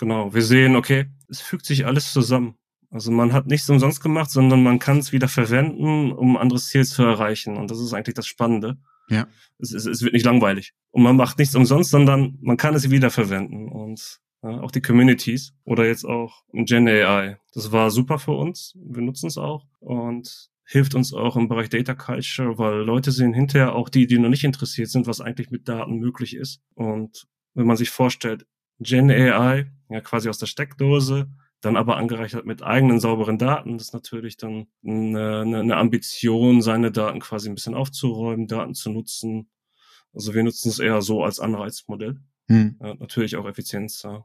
[0.00, 2.54] Genau, wir sehen, okay, es fügt sich alles zusammen.
[2.90, 6.68] Also man hat nichts umsonst gemacht, sondern man kann es wieder verwenden, um ein anderes
[6.68, 7.58] Ziel zu erreichen.
[7.58, 8.78] Und das ist eigentlich das Spannende.
[9.10, 9.28] Ja.
[9.58, 10.72] Es, es, es wird nicht langweilig.
[10.90, 13.68] Und man macht nichts umsonst, sondern man kann es wieder verwenden.
[13.68, 17.38] Und ja, auch die Communities oder jetzt auch Gen AI.
[17.52, 18.74] Das war super für uns.
[18.82, 23.34] Wir nutzen es auch und hilft uns auch im Bereich Data Culture, weil Leute sehen
[23.34, 26.62] hinterher auch die, die noch nicht interessiert sind, was eigentlich mit Daten möglich ist.
[26.72, 28.46] Und wenn man sich vorstellt,
[28.78, 31.28] Gen AI, ja quasi aus der Steckdose,
[31.60, 33.78] dann aber angereichert mit eigenen sauberen Daten.
[33.78, 38.90] Das ist natürlich dann eine, eine Ambition, seine Daten quasi ein bisschen aufzuräumen, Daten zu
[38.90, 39.50] nutzen.
[40.12, 42.20] Also wir nutzen es eher so als Anreizmodell.
[42.48, 42.78] Hm.
[42.80, 44.24] Ja, natürlich auch Effizienz, ja,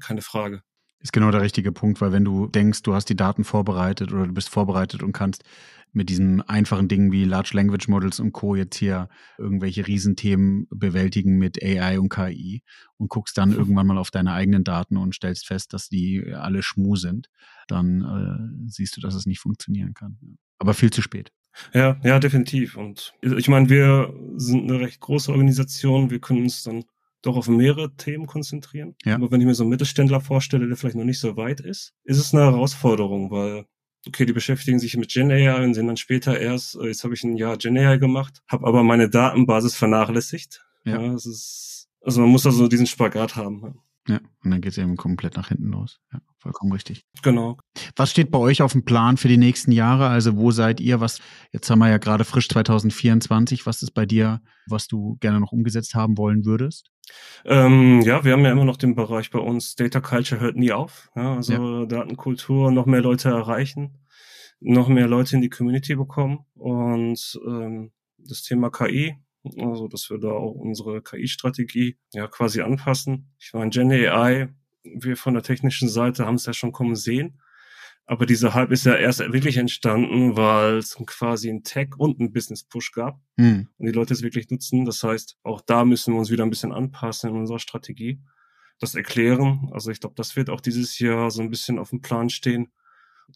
[0.00, 0.62] keine Frage
[1.04, 4.26] ist genau der richtige Punkt, weil wenn du denkst, du hast die Daten vorbereitet oder
[4.26, 5.44] du bist vorbereitet und kannst
[5.92, 8.56] mit diesen einfachen Dingen wie Large Language Models und Co.
[8.56, 12.62] jetzt hier irgendwelche Riesenthemen bewältigen mit AI und KI
[12.96, 16.62] und guckst dann irgendwann mal auf deine eigenen Daten und stellst fest, dass die alle
[16.62, 17.28] Schmu sind,
[17.68, 20.18] dann äh, siehst du, dass es nicht funktionieren kann.
[20.58, 21.30] Aber viel zu spät.
[21.74, 22.76] Ja, ja, definitiv.
[22.76, 26.10] Und ich meine, wir sind eine recht große Organisation.
[26.10, 26.84] Wir können uns dann
[27.24, 28.94] doch auf mehrere Themen konzentrieren.
[29.04, 29.14] Ja.
[29.14, 31.94] Aber wenn ich mir so einen Mittelständler vorstelle, der vielleicht noch nicht so weit ist,
[32.04, 33.64] ist es eine Herausforderung, weil
[34.06, 37.14] okay, die beschäftigen sich mit Gen AI und sehen dann später erst, äh, jetzt habe
[37.14, 40.64] ich ein Jahr Gen AI gemacht, habe aber meine Datenbasis vernachlässigt.
[40.84, 43.80] Ja, ja es ist, also man muss da so diesen Spagat haben.
[44.06, 45.98] Ja, und dann geht es eben komplett nach hinten los.
[46.12, 47.06] Ja, vollkommen richtig.
[47.22, 47.56] Genau.
[47.96, 50.08] Was steht bei euch auf dem Plan für die nächsten Jahre?
[50.08, 51.00] Also wo seid ihr?
[51.00, 51.20] Was,
[51.52, 53.64] jetzt haben wir ja gerade frisch 2024.
[53.64, 56.90] Was ist bei dir, was du gerne noch umgesetzt haben wollen würdest?
[57.46, 60.72] Ähm, ja, wir haben ja immer noch den Bereich bei uns, Data Culture hört nie
[60.72, 61.10] auf.
[61.16, 61.86] Ja, also ja.
[61.86, 63.98] Datenkultur, noch mehr Leute erreichen,
[64.60, 69.16] noch mehr Leute in die Community bekommen und ähm, das Thema KI
[69.58, 73.34] also dass wir da auch unsere KI-Strategie ja quasi anpassen.
[73.38, 74.48] Ich in Gen AI,
[74.82, 77.40] wir von der technischen Seite haben es ja schon kommen sehen.
[78.06, 82.32] Aber dieser Hype ist ja erst wirklich entstanden, weil es quasi einen Tech- und einen
[82.32, 83.68] Business-Push gab hm.
[83.78, 84.84] und die Leute es wirklich nutzen.
[84.84, 88.20] Das heißt, auch da müssen wir uns wieder ein bisschen anpassen in unserer Strategie,
[88.78, 89.70] das erklären.
[89.72, 92.72] Also ich glaube, das wird auch dieses Jahr so ein bisschen auf dem Plan stehen.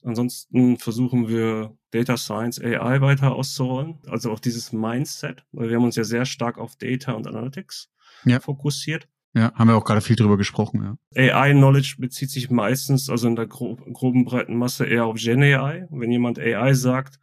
[0.02, 5.84] Ansonsten versuchen wir Data Science AI weiter auszurollen, also auch dieses Mindset, weil wir haben
[5.84, 7.90] uns ja sehr stark auf Data und Analytics
[8.24, 8.40] ja.
[8.40, 9.08] fokussiert.
[9.34, 11.32] Ja, haben wir auch gerade viel drüber gesprochen, ja.
[11.32, 15.86] AI-Knowledge bezieht sich meistens, also in der gro groben breiten Masse eher auf Gen AI.
[15.90, 17.18] Wenn jemand AI sagt,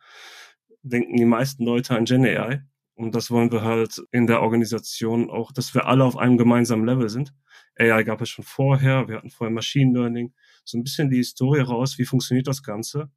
[0.84, 2.62] denken die meisten Leute an Gen AI.
[2.94, 6.86] Und das wollen wir halt in der Organisation auch, dass wir alle auf einem gemeinsamen
[6.86, 7.34] Level sind.
[7.78, 10.34] AI gab es schon vorher, wir hatten vorher Machine Learning,
[10.66, 13.10] so ein bisschen die Historie raus, wie funktioniert das Ganze,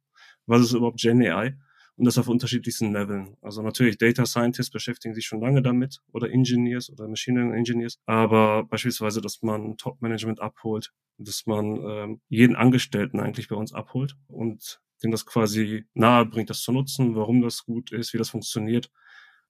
[0.45, 1.57] was ist überhaupt Gen AI
[1.95, 3.35] und das auf unterschiedlichsten Leveln.
[3.41, 7.99] Also natürlich Data Scientists beschäftigen sich schon lange damit oder Engineers oder Machine Learning Engineers,
[8.05, 14.15] aber beispielsweise, dass man Top-Management abholt, dass man ähm, jeden Angestellten eigentlich bei uns abholt
[14.27, 18.29] und dem das quasi nahe bringt, das zu nutzen, warum das gut ist, wie das
[18.29, 18.89] funktioniert.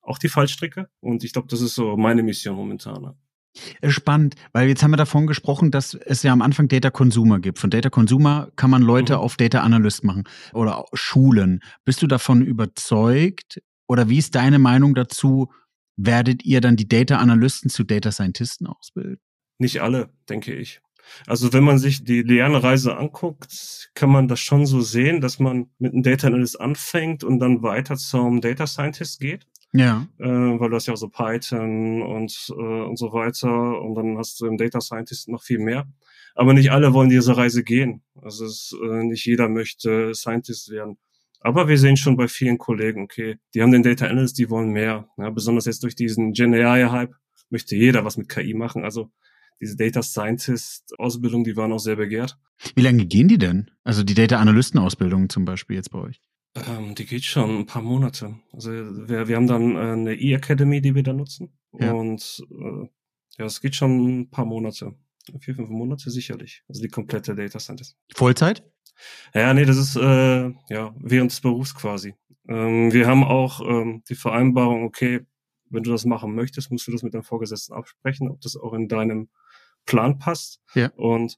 [0.01, 0.89] Auch die Fallstricke.
[0.99, 3.15] Und ich glaube, das ist so meine Mission momentan.
[3.81, 7.39] Äh, spannend, weil jetzt haben wir davon gesprochen, dass es ja am Anfang Data Consumer
[7.39, 7.59] gibt.
[7.59, 9.19] Von Data Consumer kann man Leute mhm.
[9.19, 11.61] auf Data Analyst machen oder Schulen.
[11.85, 15.51] Bist du davon überzeugt oder wie ist deine Meinung dazu?
[15.97, 19.19] Werdet ihr dann die Data Analysten zu Data Scientisten ausbilden?
[19.57, 20.81] Nicht alle, denke ich.
[21.25, 25.69] Also wenn man sich die Lernreise anguckt, kann man das schon so sehen, dass man
[25.79, 29.45] mit einem Data Analyst anfängt und dann weiter zum Data Scientist geht.
[29.71, 30.07] Ja.
[30.17, 34.17] Äh, weil du hast ja auch so Python und, äh, und so weiter und dann
[34.17, 35.87] hast du im Data Scientist noch viel mehr.
[36.35, 38.01] Aber nicht alle wollen diese Reise gehen.
[38.21, 40.97] Also es, äh, nicht jeder möchte Scientist werden.
[41.41, 44.71] Aber wir sehen schon bei vielen Kollegen, okay, die haben den Data Analyst, die wollen
[44.71, 45.07] mehr.
[45.17, 47.13] Ja, besonders jetzt durch diesen Gen AI-Hype
[47.49, 48.83] möchte jeder was mit KI machen.
[48.83, 49.11] Also
[49.61, 52.37] diese Data Scientist Ausbildung, die waren auch sehr begehrt.
[52.75, 53.71] Wie lange gehen die denn?
[53.83, 56.21] Also die Data Analysten Ausbildung zum Beispiel jetzt bei euch?
[56.55, 58.39] Ähm, die geht schon ein paar Monate.
[58.51, 61.53] Also wir, wir haben dann äh, eine E-Academy, die wir da nutzen.
[61.73, 61.93] Ja.
[61.93, 62.87] Und äh,
[63.37, 64.95] ja, es geht schon ein paar Monate.
[65.39, 66.63] Vier, fünf Monate sicherlich.
[66.67, 67.97] Also die komplette Data Scientist.
[68.15, 68.63] Vollzeit?
[69.33, 72.15] Ja, nee, das ist äh, ja während des Berufs quasi.
[72.47, 75.25] Ähm, wir haben auch ähm, die Vereinbarung, okay,
[75.69, 78.73] wenn du das machen möchtest, musst du das mit deinem Vorgesetzten absprechen, ob das auch
[78.73, 79.29] in deinem
[79.85, 80.61] Plan passt.
[80.73, 80.91] Ja.
[80.95, 81.37] Und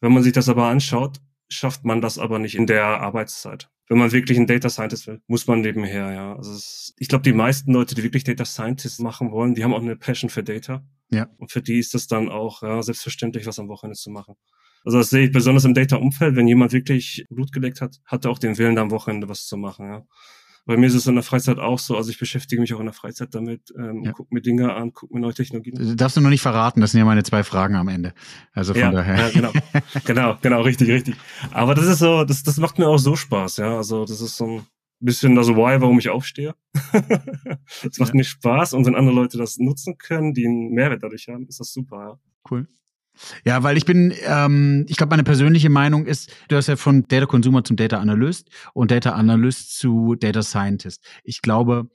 [0.00, 3.98] wenn man sich das aber anschaut, schafft man das aber nicht in der Arbeitszeit wenn
[3.98, 6.36] man wirklich ein Data Scientist will, muss man nebenher, ja.
[6.36, 9.74] Also es, ich glaube, die meisten Leute, die wirklich Data Scientist machen wollen, die haben
[9.74, 10.86] auch eine Passion für Data.
[11.10, 11.28] Ja.
[11.38, 14.36] Und für die ist es dann auch ja, selbstverständlich, was am Wochenende zu machen.
[14.84, 18.30] Also das sehe ich besonders im Data-Umfeld, wenn jemand wirklich Blut geleckt hat, hat er
[18.30, 20.06] auch den Willen, am Wochenende was zu machen, ja.
[20.66, 21.96] Bei mir ist es in der Freizeit auch so.
[21.96, 24.12] Also ich beschäftige mich auch in der Freizeit damit, ähm, ja.
[24.12, 25.84] gucke mir Dinge an, gucke mir neue Technologien an.
[25.84, 28.14] Das darfst du noch nicht verraten, das sind ja meine zwei Fragen am Ende.
[28.52, 29.16] Also von ja, daher.
[29.16, 29.52] Ja, genau,
[30.04, 31.16] genau, genau, richtig, richtig.
[31.52, 33.76] Aber das ist so, das, das macht mir auch so Spaß, ja.
[33.76, 34.66] Also das ist so ein
[35.00, 36.54] bisschen das Why, warum ich aufstehe.
[37.82, 38.16] Es macht ja.
[38.16, 41.60] mir Spaß und wenn andere Leute das nutzen können, die einen Mehrwert dadurch haben, ist
[41.60, 42.18] das super, ja.
[42.50, 42.66] Cool.
[43.44, 47.06] Ja, weil ich bin, ähm, ich glaube, meine persönliche Meinung ist, du hast ja von
[47.08, 51.04] Data Consumer zum Data Analyst und Data Analyst zu Data Scientist.
[51.24, 51.88] Ich glaube,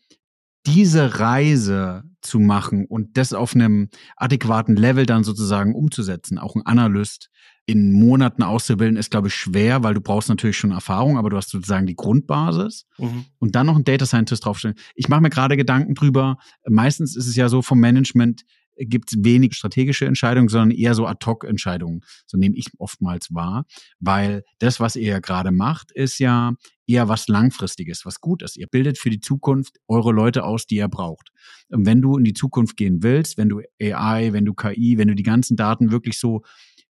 [0.65, 6.65] diese Reise zu machen und das auf einem adäquaten Level dann sozusagen umzusetzen, auch ein
[6.65, 7.29] Analyst
[7.67, 11.37] in Monaten auszubilden, ist, glaube ich, schwer, weil du brauchst natürlich schon Erfahrung, aber du
[11.37, 13.25] hast sozusagen die Grundbasis mhm.
[13.39, 14.77] und dann noch einen Data Scientist draufstellen.
[14.93, 16.37] Ich mache mir gerade Gedanken drüber.
[16.67, 18.43] Meistens ist es ja so vom Management,
[18.77, 22.01] gibt es wenig strategische Entscheidungen, sondern eher so Ad-Hoc-Entscheidungen.
[22.25, 23.65] So nehme ich oftmals wahr,
[23.99, 26.53] weil das, was ihr ja gerade macht, ist ja
[26.87, 28.57] eher was Langfristiges, was gut ist.
[28.57, 31.29] Ihr bildet für die Zukunft eure Leute aus, die ihr braucht.
[31.69, 35.07] Und wenn du in die Zukunft gehen willst, wenn du AI, wenn du KI, wenn
[35.07, 36.43] du die ganzen Daten wirklich so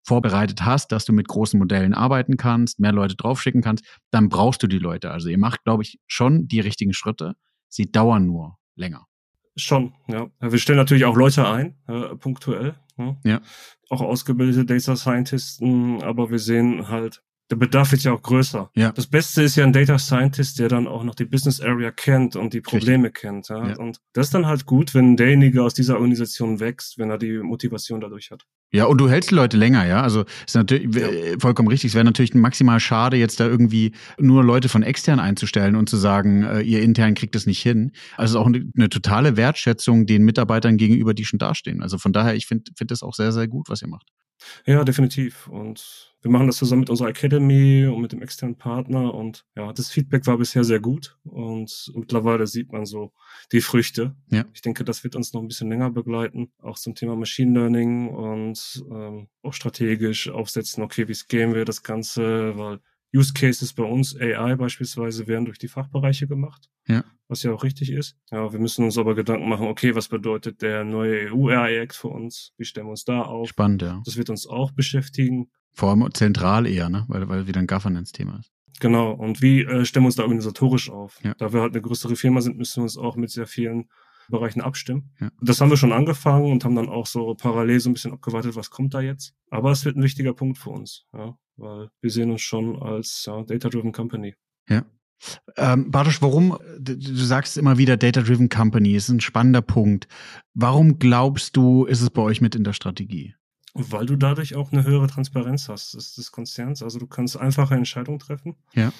[0.03, 4.61] vorbereitet hast, dass du mit großen Modellen arbeiten kannst, mehr Leute draufschicken kannst, dann brauchst
[4.61, 5.11] du die Leute.
[5.11, 7.35] Also ihr macht, glaube ich, schon die richtigen Schritte.
[7.69, 9.07] Sie dauern nur länger.
[9.55, 10.27] Schon, ja.
[10.39, 12.75] Wir stellen natürlich auch Leute ein, äh, punktuell.
[12.97, 13.17] Ja.
[13.23, 13.41] ja.
[13.89, 18.71] Auch ausgebildete Data Scientisten, aber wir sehen halt, der Bedarf wird ja auch größer.
[18.75, 18.91] Ja.
[18.91, 22.35] Das Beste ist ja ein Data Scientist, der dann auch noch die Business Area kennt
[22.35, 23.21] und die Probleme Richtig.
[23.21, 23.49] kennt.
[23.49, 23.67] Ja?
[23.67, 23.77] ja?
[23.77, 27.37] Und das ist dann halt gut, wenn derjenige aus dieser Organisation wächst, wenn er die
[27.37, 28.45] Motivation dadurch hat.
[28.73, 30.01] Ja, und du hältst die Leute länger, ja.
[30.01, 31.07] Also ist natürlich ja.
[31.39, 31.91] vollkommen richtig.
[31.91, 35.97] Es wäre natürlich maximal schade, jetzt da irgendwie nur Leute von extern einzustellen und zu
[35.97, 37.91] sagen, äh, ihr intern kriegt es nicht hin.
[38.17, 41.83] Also auch eine, eine, totale Wertschätzung den Mitarbeitern gegenüber, die schon dastehen.
[41.83, 44.07] Also von daher, ich finde finde das auch sehr, sehr gut, was ihr macht.
[44.65, 45.47] Ja, definitiv.
[45.47, 49.13] Und wir machen das zusammen mit unserer Academy und mit dem externen Partner.
[49.13, 51.17] Und ja, das Feedback war bisher sehr gut.
[51.23, 53.13] Und mittlerweile sieht man so
[53.51, 54.15] die Früchte.
[54.31, 54.45] Ja.
[54.53, 56.51] Ich denke, das wird uns noch ein bisschen länger begleiten.
[56.61, 61.83] Auch zum Thema Machine Learning und ähm, auch strategisch aufsetzen, okay, wie scalen wir das
[61.83, 62.79] Ganze, weil
[63.15, 66.69] Use Cases bei uns, AI beispielsweise, werden durch die Fachbereiche gemacht.
[66.87, 67.03] Ja.
[67.27, 68.17] Was ja auch richtig ist.
[68.31, 72.51] Ja, wir müssen uns aber Gedanken machen, okay, was bedeutet der neue EU-AI-Act für uns?
[72.57, 73.49] Wie stellen wir uns da auf?
[73.49, 74.01] Spannend, ja.
[74.05, 75.49] Das wird uns auch beschäftigen.
[75.73, 77.05] Vor allem zentral eher, ne?
[77.07, 78.51] Weil, weil wieder ein Governance-Thema ist.
[78.79, 79.11] Genau.
[79.11, 81.19] Und wie äh, stellen wir uns da organisatorisch auf?
[81.23, 81.33] Ja.
[81.35, 83.89] Da wir halt eine größere Firma sind, müssen wir uns auch mit sehr vielen
[84.29, 85.11] Bereichen abstimmen.
[85.19, 85.31] Ja.
[85.41, 88.55] Das haben wir schon angefangen und haben dann auch so parallel so ein bisschen abgewartet,
[88.55, 89.33] was kommt da jetzt.
[89.49, 93.25] Aber es wird ein wichtiger Punkt für uns, ja, weil wir sehen uns schon als
[93.25, 94.35] ja, Data-Driven Company.
[94.69, 94.85] Ja.
[95.57, 100.07] Ähm, Bartosz, warum, du sagst immer wieder Data-Driven Company, ist ein spannender Punkt.
[100.53, 103.35] Warum glaubst du, ist es bei euch mit in der Strategie?
[103.73, 106.81] Weil du dadurch auch eine höhere Transparenz hast des, des Konzerns.
[106.81, 108.55] Also du kannst einfache Entscheidungen treffen.
[108.73, 108.91] Ja.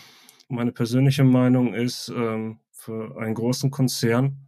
[0.49, 4.47] Meine persönliche Meinung ist, ähm, für einen großen Konzern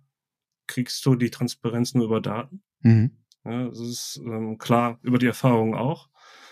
[0.68, 2.62] kriegst du die Transparenz nur über Daten.
[2.82, 3.12] Mhm.
[3.46, 6.10] Ja, das ist ähm, klar über die Erfahrung auch,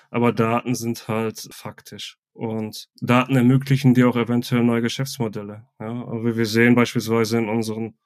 [0.09, 2.17] aber Daten sind halt faktisch.
[2.33, 5.67] Und Daten ermöglichen dir auch eventuell neue Geschäftsmodelle.
[5.79, 7.97] Ja, aber wir sehen beispielsweise in unseren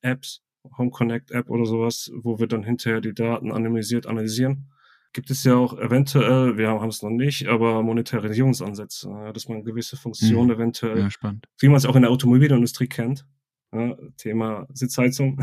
[0.00, 0.42] Apps,
[0.78, 4.70] Home Connect App oder sowas, wo wir dann hinterher die Daten anonymisiert analysieren,
[5.12, 9.96] gibt es ja auch eventuell, wir haben es noch nicht, aber Monetarisierungsansätze, dass man gewisse
[9.96, 10.54] Funktionen mhm.
[10.54, 13.26] eventuell, ja, wie man es auch in der Automobilindustrie kennt,
[13.74, 15.40] ja, Thema Sitzheizung,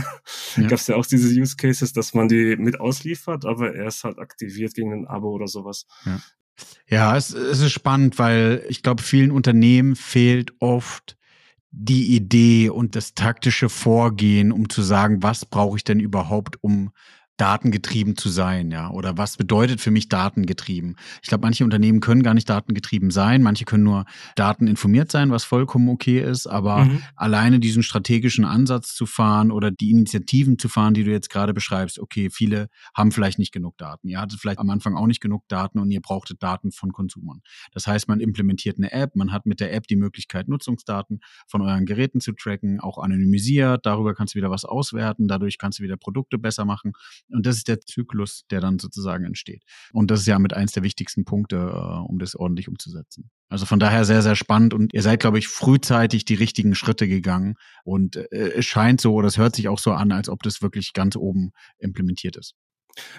[0.56, 0.64] ja.
[0.64, 4.20] gab es ja auch diese Use Cases, dass man die mit ausliefert, aber erst halt
[4.20, 5.86] aktiviert gegen ein Abo oder sowas.
[6.06, 6.22] Ja,
[6.88, 11.18] ja es, es ist spannend, weil ich glaube, vielen Unternehmen fehlt oft
[11.72, 16.92] die Idee und das taktische Vorgehen, um zu sagen, was brauche ich denn überhaupt, um
[17.42, 18.92] datengetrieben zu sein, ja?
[18.92, 20.96] Oder was bedeutet für mich datengetrieben?
[21.24, 25.44] Ich glaube, manche Unternehmen können gar nicht datengetrieben sein, manche können nur dateninformiert sein, was
[25.44, 27.02] vollkommen okay ist, aber mhm.
[27.16, 31.52] alleine diesen strategischen Ansatz zu fahren oder die Initiativen zu fahren, die du jetzt gerade
[31.52, 34.08] beschreibst, okay, viele haben vielleicht nicht genug Daten.
[34.08, 37.42] Ihr hattet vielleicht am Anfang auch nicht genug Daten und ihr brauchtet Daten von Konsumern.
[37.74, 41.64] Das heißt, man implementiert eine App, man hat mit der App die Möglichkeit, Nutzungsdaten von
[41.64, 45.84] euren Geräten zu tracken, auch anonymisiert, darüber kannst du wieder was auswerten, dadurch kannst du
[45.84, 46.94] wieder Produkte besser machen
[47.34, 49.64] und das ist der Zyklus, der dann sozusagen entsteht.
[49.94, 53.30] Und das ist ja mit eins der wichtigsten Punkte, äh, um das ordentlich umzusetzen.
[53.50, 57.08] Also von daher sehr, sehr spannend und ihr seid, glaube ich, frühzeitig die richtigen Schritte
[57.08, 60.44] gegangen und äh, es scheint so oder es hört sich auch so an, als ob
[60.44, 62.56] das wirklich ganz oben implementiert ist.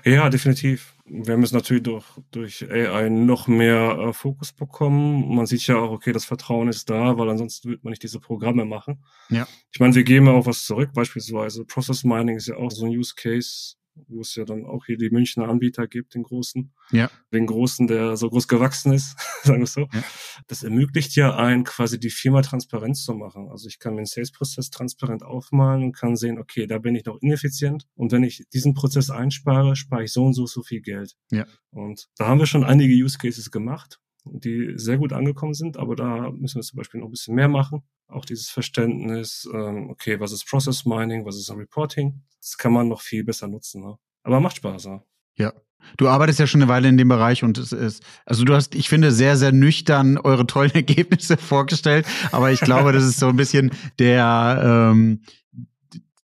[0.05, 0.95] Ja, definitiv.
[1.05, 5.35] Wir haben es natürlich durch, durch AI noch mehr äh, Fokus bekommen.
[5.35, 8.21] Man sieht ja auch, okay, das Vertrauen ist da, weil ansonsten würde man nicht diese
[8.21, 9.03] Programme machen.
[9.31, 9.47] Ja.
[9.73, 10.91] Ich meine, wir geben auch was zurück.
[10.95, 14.87] Beispielsweise Process Mining ist ja auch so ein Use Case, wo es ja dann auch
[14.87, 16.73] hier die Münchner Anbieter gibt, den großen.
[16.91, 17.11] Ja.
[17.33, 19.89] Den großen, der so groß gewachsen ist, sagen wir so.
[19.93, 20.05] Ja.
[20.47, 23.49] Das ermöglicht ja ein, quasi die Firma transparent zu machen.
[23.51, 27.19] Also ich kann den Sales-Prozess transparent aufmalen und kann sehen, okay, da bin ich noch
[27.21, 27.87] ineffizient.
[27.95, 31.15] Und wenn ich diesen Prozess einspare, spare ich so und so so viel Geld.
[31.31, 31.47] Ja.
[31.71, 35.97] Und da haben wir schon einige Use Cases gemacht die sehr gut angekommen sind, aber
[35.97, 37.83] da müssen wir zum Beispiel noch ein bisschen mehr machen.
[38.09, 42.89] Auch dieses Verständnis, ähm, okay, was ist Process Mining, was ist Reporting, das kann man
[42.89, 43.83] noch viel besser nutzen.
[43.83, 43.97] Ne?
[44.23, 44.85] Aber macht Spaß.
[44.85, 45.03] Ja.
[45.37, 45.53] ja.
[45.97, 48.75] Du arbeitest ja schon eine Weile in dem Bereich und es ist, also du hast,
[48.77, 53.29] ich finde, sehr, sehr nüchtern eure tollen Ergebnisse vorgestellt, aber ich glaube, das ist so
[53.29, 55.23] ein bisschen der, ähm,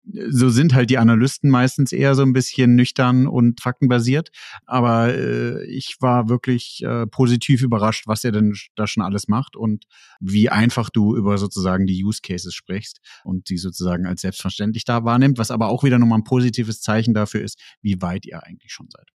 [0.04, 4.30] so sind halt die Analysten meistens eher so ein bisschen nüchtern und faktenbasiert.
[4.66, 9.56] Aber äh, ich war wirklich äh, positiv überrascht, was er denn da schon alles macht
[9.56, 9.84] und
[10.20, 15.04] wie einfach du über sozusagen die Use Cases sprichst und die sozusagen als selbstverständlich da
[15.04, 18.72] wahrnimmt, was aber auch wieder nochmal ein positives Zeichen dafür ist, wie weit ihr eigentlich
[18.72, 19.08] schon seid.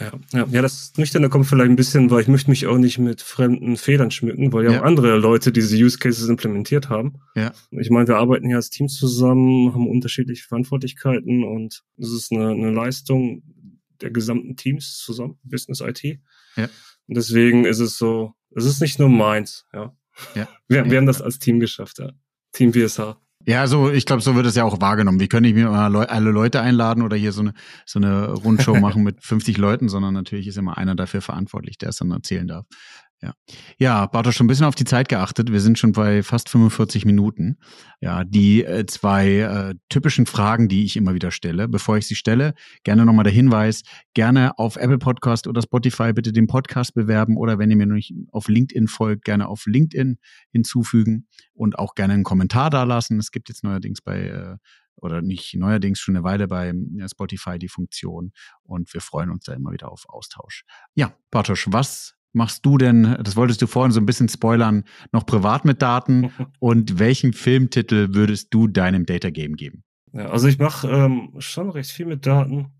[0.00, 2.98] Ja, ja, ja, das Nüchterne kommt vielleicht ein bisschen, weil ich möchte mich auch nicht
[2.98, 4.80] mit fremden Federn schmücken, weil ja, ja.
[4.80, 7.20] auch andere Leute diese Use Cases implementiert haben.
[7.34, 7.52] Ja.
[7.70, 12.50] Ich meine, wir arbeiten hier als Team zusammen, haben unterschiedliche Verantwortlichkeiten und es ist eine,
[12.50, 13.42] eine Leistung
[14.00, 16.02] der gesamten Teams zusammen, Business IT.
[16.56, 16.68] Ja.
[17.06, 19.94] Und deswegen ist es so, es ist nicht nur meins, ja.
[20.34, 20.48] ja.
[20.68, 22.12] Wir, wir haben das als Team geschafft, ja.
[22.52, 23.16] Team BSH.
[23.46, 25.20] Ja, so, ich glaube, so wird es ja auch wahrgenommen.
[25.20, 27.54] Wie können ich mir mal alle Leute einladen oder hier so eine,
[27.86, 31.88] so eine Rundshow machen mit 50 Leuten, sondern natürlich ist immer einer dafür verantwortlich, der
[31.90, 32.66] es dann erzählen darf.
[33.22, 33.34] Ja.
[33.78, 35.52] Ja, Bartosz, schon ein bisschen auf die Zeit geachtet.
[35.52, 37.56] Wir sind schon bei fast 45 Minuten.
[38.00, 41.68] Ja, die äh, zwei äh, typischen Fragen, die ich immer wieder stelle.
[41.68, 43.82] Bevor ich sie stelle, gerne nochmal der Hinweis,
[44.14, 47.94] gerne auf Apple Podcast oder Spotify bitte den Podcast bewerben oder wenn ihr mir noch
[47.94, 50.18] nicht auf LinkedIn folgt, gerne auf LinkedIn
[50.50, 53.20] hinzufügen und auch gerne einen Kommentar da lassen.
[53.20, 54.56] Es gibt jetzt neuerdings bei äh,
[54.96, 56.72] oder nicht neuerdings schon eine Weile bei
[57.06, 60.64] Spotify die Funktion und wir freuen uns da immer wieder auf Austausch.
[60.94, 65.26] Ja, Bartosz, was machst du denn, das wolltest du vorhin so ein bisschen spoilern, noch
[65.26, 69.84] privat mit Daten und welchen Filmtitel würdest du deinem Data Game geben?
[70.12, 72.72] Ja, also ich mache ähm, schon recht viel mit Daten.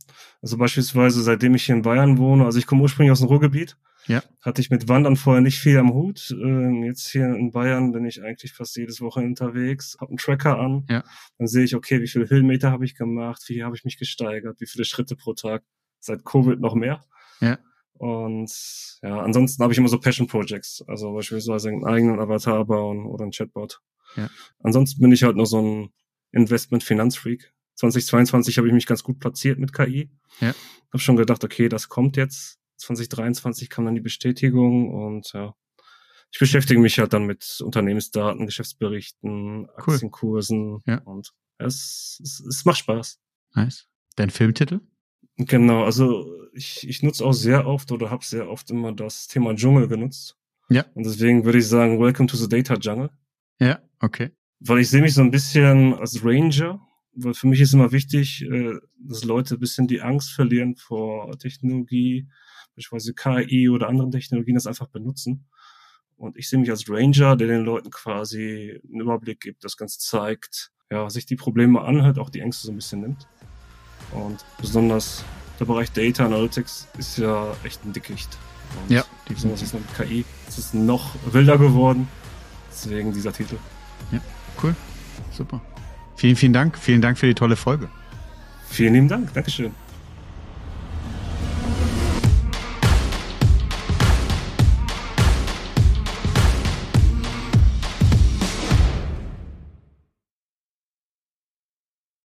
[0.42, 3.78] Also beispielsweise seitdem ich hier in Bayern wohne, also ich komme ursprünglich aus dem Ruhrgebiet,
[4.06, 4.22] ja.
[4.42, 6.30] hatte ich mit Wandern vorher nicht viel am Hut.
[6.30, 10.58] Ähm, jetzt hier in Bayern bin ich eigentlich fast jedes Woche unterwegs, habe einen Tracker
[10.58, 11.04] an, ja.
[11.38, 14.60] dann sehe ich, okay, wie viele Höhenmeter habe ich gemacht, wie habe ich mich gesteigert,
[14.60, 15.62] wie viele Schritte pro Tag.
[16.00, 17.04] Seit Covid noch mehr.
[17.40, 17.58] Ja.
[18.02, 23.06] Und ja, ansonsten habe ich immer so Passion Projects, also beispielsweise einen eigenen Avatar bauen
[23.06, 23.80] oder einen Chatbot.
[24.16, 24.28] Ja.
[24.58, 25.92] Ansonsten bin ich halt noch so ein
[26.32, 27.54] Investment-Finanzfreak.
[27.76, 30.10] 2022 habe ich mich ganz gut platziert mit KI.
[30.40, 30.52] Ja.
[30.88, 32.58] Habe schon gedacht, okay, das kommt jetzt.
[32.78, 35.54] 2023 kam dann die Bestätigung und ja,
[36.32, 40.82] ich beschäftige mich halt dann mit Unternehmensdaten, Geschäftsberichten, Aktienkursen cool.
[40.86, 40.98] ja.
[41.02, 43.20] und es, es, es macht Spaß.
[43.54, 43.86] Nice.
[44.16, 44.80] Dein Filmtitel?
[45.46, 49.54] Genau, also ich, ich nutze auch sehr oft oder habe sehr oft immer das Thema
[49.54, 50.36] Dschungel genutzt.
[50.68, 50.84] Ja.
[50.94, 53.10] Und deswegen würde ich sagen, Welcome to the Data Jungle.
[53.58, 54.32] Ja, okay
[54.64, 56.80] weil ich sehe mich so ein bisschen als Ranger,
[57.14, 61.36] weil für mich ist immer wichtig, äh, dass Leute ein bisschen die Angst verlieren vor
[61.38, 62.28] Technologie,
[62.76, 65.46] beispielsweise KI oder anderen Technologien, das einfach benutzen.
[66.16, 69.98] Und ich sehe mich als Ranger, der den Leuten quasi einen Überblick gibt, das Ganze
[69.98, 73.26] zeigt, ja, sich die Probleme anhört, auch die Ängste so ein bisschen nimmt.
[74.14, 75.24] Und besonders
[75.58, 78.28] der Bereich Data Analytics ist ja echt ein Dickicht.
[78.82, 80.24] Und ja, besonders jetzt mit KI.
[80.48, 82.08] Es ist noch wilder geworden.
[82.70, 83.56] Deswegen dieser Titel.
[84.10, 84.20] Ja.
[84.62, 84.74] Cool.
[85.30, 85.60] Super.
[86.16, 86.78] Vielen, vielen Dank.
[86.78, 87.88] Vielen Dank für die tolle Folge.
[88.68, 89.32] Vielen lieben Dank.
[89.34, 89.74] Dankeschön.